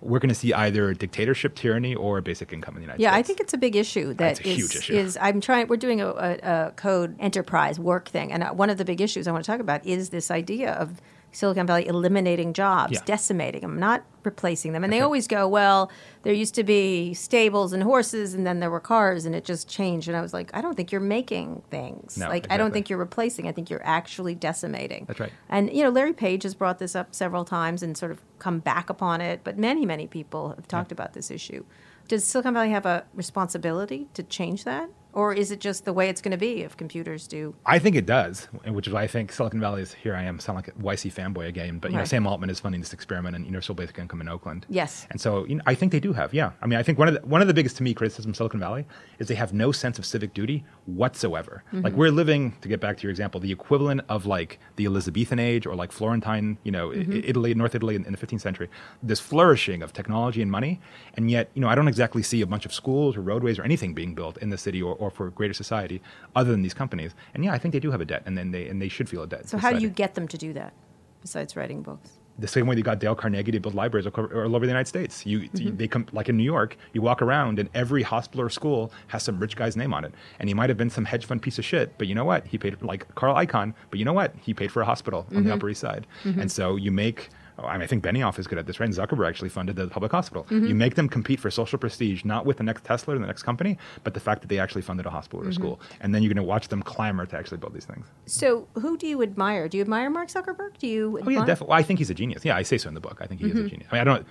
[0.01, 3.03] we're going to see either dictatorship, tyranny, or basic income in the United States.
[3.11, 4.13] Yeah, I think it's a big issue.
[4.15, 4.93] That is- huge issue.
[4.93, 5.67] is- I'm trying.
[5.67, 9.01] We're doing a, a, a code enterprise work thing, and uh, one of the big
[9.01, 11.01] issues I want to talk about is this idea of
[11.31, 13.01] Silicon Valley eliminating jobs, Yeah.
[13.05, 14.83] decimating them, not replacing them.
[14.83, 15.91] And they always go, "Well,
[16.23, 19.67] there used to be stables and horses, and then there were cars, and it just
[19.67, 22.17] changed." And I was like, "I don't think you're making things.
[22.17, 23.47] No, like I don't think you're replacing.
[23.47, 25.31] I think you're actually decimating." That's right.
[25.49, 28.57] And you know, Larry Page has brought this up several times and sort of come
[28.57, 31.63] back upon it, but many, many people have talked about this issue.
[32.07, 34.89] Does Silicon Valley have a responsibility to change that?
[35.13, 37.55] Or is it just the way it's going to be if computers do?
[37.65, 40.15] I think it does, which is why I think Silicon Valley is here.
[40.15, 42.81] I am sound like a YC fanboy again, but you know Sam Altman is funding
[42.81, 44.65] this experiment in universal basic income in Oakland.
[44.69, 45.07] Yes.
[45.09, 46.33] and so you know, I think they do have.
[46.33, 48.31] Yeah, I mean, I think one of the, one of the biggest to me criticism
[48.31, 48.85] of Silicon Valley
[49.17, 51.63] is they have no sense of civic duty whatsoever.
[51.67, 51.81] Mm-hmm.
[51.81, 55.39] Like we're living, to get back to your example, the equivalent of like the Elizabethan
[55.39, 57.21] age or like Florentine, you know, Mm-hmm.
[57.23, 58.67] Italy, North Italy in, in the 15th century.
[59.01, 60.81] This flourishing of technology and money,
[61.15, 63.63] and yet you know I don't exactly see a bunch of schools or roadways or
[63.63, 66.01] anything being built in the city or, or for greater society
[66.35, 67.15] other than these companies.
[67.33, 69.09] And yeah, I think they do have a debt, and then they and they should
[69.09, 69.49] feel a debt.
[69.49, 70.73] So how do you get them to do that
[71.21, 72.11] besides writing books?
[72.37, 75.25] the same way they got Dale Carnegie to build libraries all over the United States.
[75.25, 75.57] You, Mm-hmm.
[75.61, 76.77] you- they come like in New York.
[76.93, 80.13] You walk around, and every hospital or school has some rich guy's name on it.
[80.39, 82.47] And he might have been some hedge fund piece of shit, but you know what?
[82.47, 84.33] He paid like Carl Icahn, but you know what?
[84.39, 85.47] He paid for a hospital on Mm-hmm.
[85.49, 86.07] the Upper East Side.
[86.23, 87.27] And so you make.
[87.59, 88.85] Oh, I, mean, I think Benioff is good at this, right?
[88.87, 90.43] And Zuckerberg actually funded the public hospital.
[90.45, 90.65] Mm-hmm.
[90.67, 93.43] You make them compete for social prestige, not with the next Tesla or the next
[93.43, 95.79] company, but the fact that they actually funded a hospital or a school.
[96.01, 98.05] And then you're going to watch them clamor to actually build these things.
[98.25, 99.67] So who do you admire?
[99.67, 100.77] Do you admire Mark Zuckerberg?
[100.77, 101.19] Do you?
[101.25, 101.67] Oh yeah, definitely.
[101.71, 102.43] Well, I think he's a genius.
[102.45, 103.19] Yeah, I say so in the book.
[103.21, 103.57] I think he Mm-hmm.
[103.59, 103.87] is a genius.
[103.91, 104.25] I mean, I don't,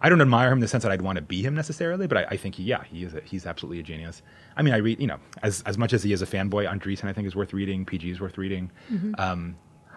[0.00, 2.18] I don't admire him in the sense that I'd want to be him necessarily, but
[2.18, 3.14] I, I think he, yeah, he is.
[3.14, 4.20] A, he's absolutely a genius.
[4.56, 7.04] I mean, I read, you know, as as much as he is a fanboy, Andreessen
[7.08, 7.86] I think is worth reading.
[7.86, 8.70] PG is worth reading.
[9.18, 9.56] Um,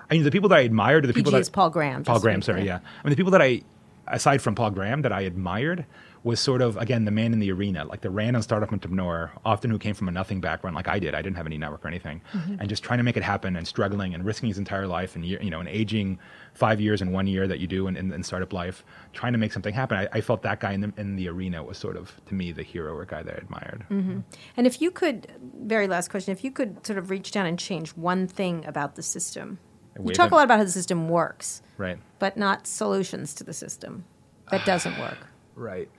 [0.09, 2.03] I mean, the people that I admired are the people PG that is Paul Graham,
[2.03, 2.79] Paul Graham, sorry, yeah.
[2.81, 2.89] yeah.
[3.03, 3.61] I mean, the people that I,
[4.07, 5.85] aside from Paul Graham, that I admired
[6.23, 9.69] was sort of again the man in the arena, like the random startup entrepreneur, often
[9.69, 11.13] who came from a nothing background, like I did.
[11.13, 12.55] I didn't have any network or anything, Mm-hmm.
[12.59, 15.25] and just trying to make it happen and struggling and risking his entire life and
[15.25, 16.19] you know, and aging
[16.53, 18.83] five years in one year that you do in, in, in startup life,
[19.13, 19.97] trying to make something happen.
[19.97, 22.51] I, I felt that guy in the, in the arena was sort of to me
[22.51, 23.85] the hero or guy that I admired.
[23.91, 24.19] Mm-hmm.
[24.57, 25.31] And if you could,
[25.61, 28.95] very last question, if you could sort of reach down and change one thing about
[28.95, 29.59] the system,
[29.99, 33.53] wave talk a lot about how the system works, Right, but not solutions to the
[33.53, 34.05] system
[34.51, 35.17] that doesn't work.
[35.55, 35.89] right.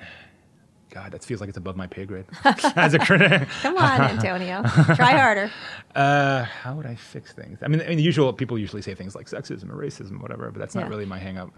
[0.90, 2.24] God, that feels like it's above my pay grade.
[2.74, 4.62] As a critic, Come on, Antonio,
[4.94, 5.50] try harder.
[5.94, 7.58] Uh, how would I fix things?
[7.62, 10.18] I mean, I mean, the usual people usually say things like sexism or racism, or
[10.18, 10.82] whatever, but that's Yeah.
[10.82, 11.50] not really my hang up.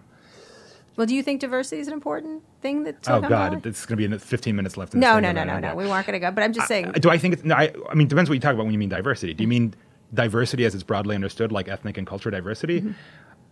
[0.97, 3.07] Well, do you think diversity is an important thing that?
[3.09, 4.95] Oh God, it's going to be in 15 minutes left.
[4.95, 5.75] No, no, no, no, no.
[5.75, 6.31] We weren't going to go.
[6.31, 6.93] But I'm just saying.
[7.01, 7.45] Do I think it's?
[7.45, 9.35] No, I, I mean, it depends what you talk about when you mean diversity.
[9.35, 9.75] Do you mean
[10.13, 12.81] diversity as it's broadly understood, like ethnic and cultural diversity?
[12.81, 12.93] Mm-hmm.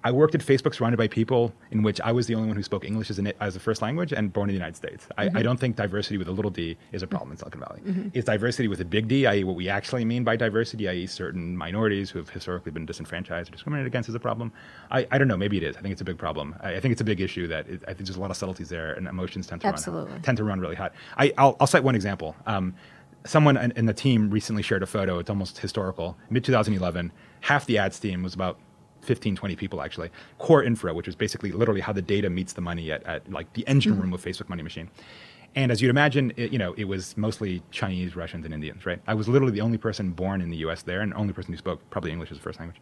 [0.05, 2.63] I worked at Facebook surrounded by people in which I was the only one who
[2.63, 5.09] spoke English as, an, as a first language and born in the United States.
[5.19, 5.37] I, Mm-hmm.
[5.37, 8.11] I don't think diversity with a little d is a problem in Silicon Valley.
[8.15, 11.57] Is diversity with a big D, i.e., what we actually mean by diversity, i.e., certain
[11.57, 14.53] minorities who have historically been disenfranchised or discriminated against, is a problem?
[14.93, 15.37] I, I don't know.
[15.37, 15.77] Maybe it is.
[15.77, 16.55] I think it's a big problem.
[16.63, 18.37] I, I think it's a big issue that it, I think there's a lot of
[18.37, 20.13] subtleties there and emotions tend to Absolutely.
[20.13, 20.95] run tend to run really hot.
[21.17, 22.37] I, I'll, I'll cite one example.
[22.47, 22.73] Um,
[23.27, 25.19] someone in, the team recently shared a photo.
[25.19, 26.17] It's almost historical.
[26.31, 28.59] Mid 2011, half the ads team was about
[29.03, 30.11] 15, 20 people actually.
[30.39, 33.53] Core infra, which was basically literally how the data meets the money at, at like
[33.55, 34.01] the engine hmm.
[34.01, 34.91] room of Facebook Money Machine.
[35.55, 39.01] And as you'd imagine, it, you know, it was mostly Chinese, Russians, and Indians, right?
[39.07, 40.83] I was literally the only person born in the U.S.
[40.83, 42.81] there, and the only person who spoke probably English as a first language.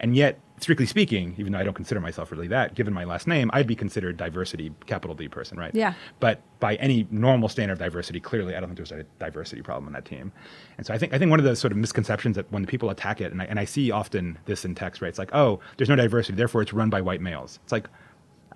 [0.00, 3.26] And yet, strictly speaking, even though I don't consider myself really that, given my last
[3.26, 5.74] name, I'd be considered diversity, capital D person, right?
[5.74, 5.94] Yeah.
[6.20, 9.86] But by any normal standard of diversity, clearly, I don't think there's a diversity problem
[9.86, 10.32] on that team.
[10.76, 12.68] And so I think I think one of the sort of misconceptions that when the
[12.68, 15.08] people attack it, and I, and I see often this in text, right?
[15.08, 17.58] It's like, oh, there's no diversity, therefore it's run by white males.
[17.62, 17.88] It's like,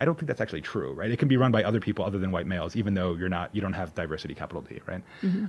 [0.03, 1.13] I don't think that's actually true, right?
[1.13, 3.55] It can be run by other people other than white males, even though you're not,
[3.55, 5.01] you don't have diversity capital D, right?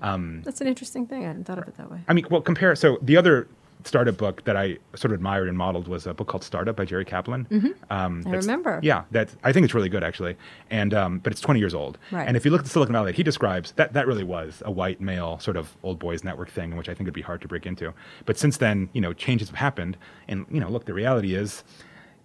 [0.03, 1.23] Um, That's an interesting thing.
[1.23, 2.01] I hadn't thought of it that way.
[2.07, 2.75] I mean, well, compare.
[2.75, 3.47] So the other
[3.83, 6.85] startup book that I sort of admired and modeled was a book called Startup by
[6.85, 7.75] Jerry Kaplan.
[7.89, 8.79] Um, I remember.
[8.83, 10.37] Yeah, that I think it's really good actually,
[10.69, 11.97] and um, but it's 20 years old.
[12.11, 12.27] Right.
[12.27, 14.61] And if you look at the Silicon Valley, that he describes that that really was
[14.65, 17.41] a white male sort of old boys network thing, which I think would be hard
[17.41, 17.91] to break into.
[18.25, 19.97] But since then, you know, changes have happened,
[20.27, 21.63] and you know, look, the reality is.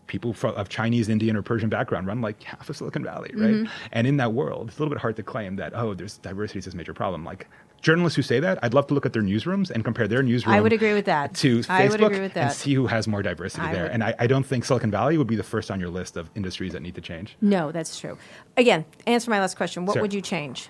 [0.08, 3.54] People fro- of Chinese, Indian, or Persian background run like half of Silicon Valley, right?
[3.54, 3.72] Mm-hmm.
[3.92, 6.58] And in that world, it's a little bit hard to claim that oh, there's diversity
[6.58, 7.24] is this major problem.
[7.24, 7.46] Like
[7.82, 10.54] journalists who say that, I'd love to look at their newsrooms and compare their newsroom.
[10.56, 11.34] I would agree with that.
[11.36, 13.82] To Facebook I would agree with and see who has more diversity I there.
[13.84, 16.16] would- And I, I don't think Silicon Valley would be the first on your list
[16.16, 17.36] of industries that need to change.
[17.40, 18.16] No, that's true.
[18.56, 19.86] Again, answer my last question.
[19.86, 20.68] What would you change?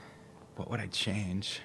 [0.57, 1.61] What would I change?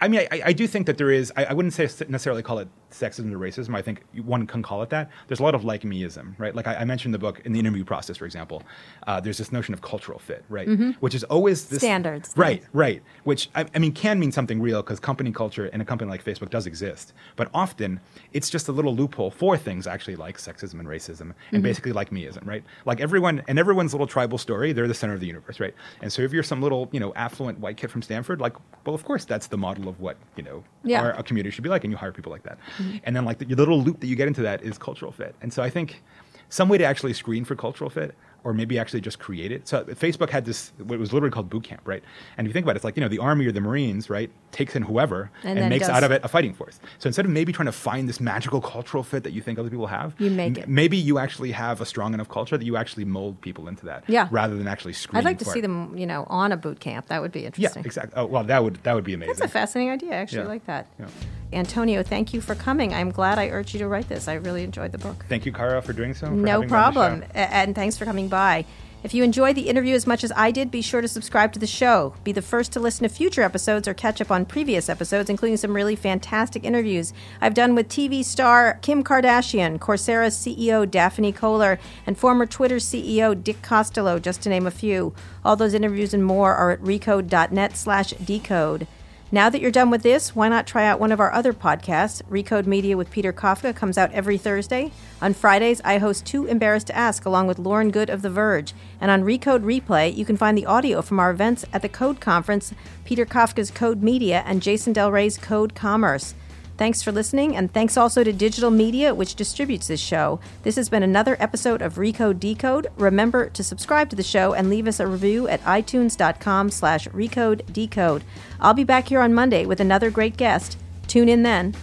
[0.00, 1.30] I mean, I, I do think that there is.
[1.36, 3.74] I, I wouldn't say necessarily call it sexism or racism.
[3.74, 5.10] I think one can call it that.
[5.28, 6.54] There's a lot of like meism, right?
[6.54, 8.62] Like I, I mentioned in the book in the interview process, for example.
[9.06, 10.68] Uh, there's this notion of cultural fit, right?
[11.00, 12.32] Which is always this Standards.
[12.36, 12.62] right?
[12.72, 13.02] Right.
[13.24, 16.24] Which I, I mean can mean something real because company culture in a company like
[16.24, 18.00] Facebook does exist, but often
[18.32, 22.10] it's just a little loophole for things actually like sexism and racism, and basically like
[22.10, 22.64] meism, right?
[22.84, 25.74] Like everyone and everyone's little tribal story, they're the center of the universe, right?
[26.02, 28.94] And so if you're some little you know affluent white kid from Stanford, like well,
[28.94, 31.02] of course that's the model of what you know Yeah.
[31.02, 32.58] our a community should be like, and you hire people like that.
[32.80, 32.98] Mm-hmm.
[33.04, 35.34] And then like the, your little loop that you get into that is cultural fit.
[35.42, 36.02] And so I think
[36.48, 39.68] some way to actually screen for cultural fit, or maybe actually just create it.
[39.68, 42.02] So Facebook had this what was literally called boot camp, right?
[42.36, 44.10] And if you think about it, it's like you know the army or the Marines,
[44.10, 46.80] right, takes in whoever And and, makes does- out of it a fighting force.
[46.98, 49.70] So instead of maybe trying to find this magical cultural fit that you think other
[49.70, 50.68] people have, You make m- it.
[50.68, 54.04] Maybe you actually have a strong enough culture that you actually mold people into that,
[54.08, 54.28] Yeah.
[54.30, 55.18] rather than actually screen.
[55.18, 55.62] I'd like to see it.
[55.62, 57.06] them, you know, on a boot camp.
[57.08, 57.82] That would be interesting.
[57.82, 58.14] Yeah, exactly.
[58.16, 59.34] Oh well, that would that would be amazing.
[59.34, 60.12] That's a fascinating idea.
[60.12, 60.48] I actually Yeah.
[60.48, 60.86] like that.
[60.98, 61.06] Yeah.
[61.52, 62.94] Antonio, thank you for coming.
[62.94, 64.28] I'm glad I urged you to write this.
[64.28, 65.24] I really enjoyed the book.
[65.28, 66.26] Thank you, Kara, for doing so.
[66.26, 67.24] for No having me on the problem.
[67.34, 68.64] And thanks for coming by.
[69.02, 71.58] If you enjoyed the interview as much as I did, be sure to subscribe to
[71.58, 72.12] the show.
[72.22, 75.56] Be the first to listen to future episodes or catch up on previous episodes, including
[75.56, 81.78] some really fantastic interviews I've done with TV star Kim Kardashian, Coursera CEO Daphne Koller,
[82.06, 85.14] and former Twitter CEO Dick Costello, just to name a few.
[85.46, 88.86] All those interviews and more are at recode.net slash decode.
[89.32, 92.20] Now that you're done with this, why not try out one of our other podcasts?
[92.24, 94.90] Recode Media with Peter Kafka comes out every Thursday.
[95.22, 98.74] On Fridays, I host Too Embarrassed to Ask along with Lauren Goode of The Verge.
[99.00, 102.18] And on Recode Replay, you can find the audio from our events at the Code
[102.18, 102.74] Conference,
[103.04, 106.34] Peter Kafka's Code Media, and Jason Del Rey's Code Commerce.
[106.80, 110.40] Thanks for listening, and thanks also to Digital Media, which distributes this show.
[110.62, 112.86] This has been another episode of Recode Decode.
[112.96, 117.70] Remember to subscribe to the show and leave us a review at itunes.com slash recode
[117.70, 118.24] decode.
[118.60, 120.78] I'll be back here on Monday with another great guest.
[121.06, 121.74] Tune in then.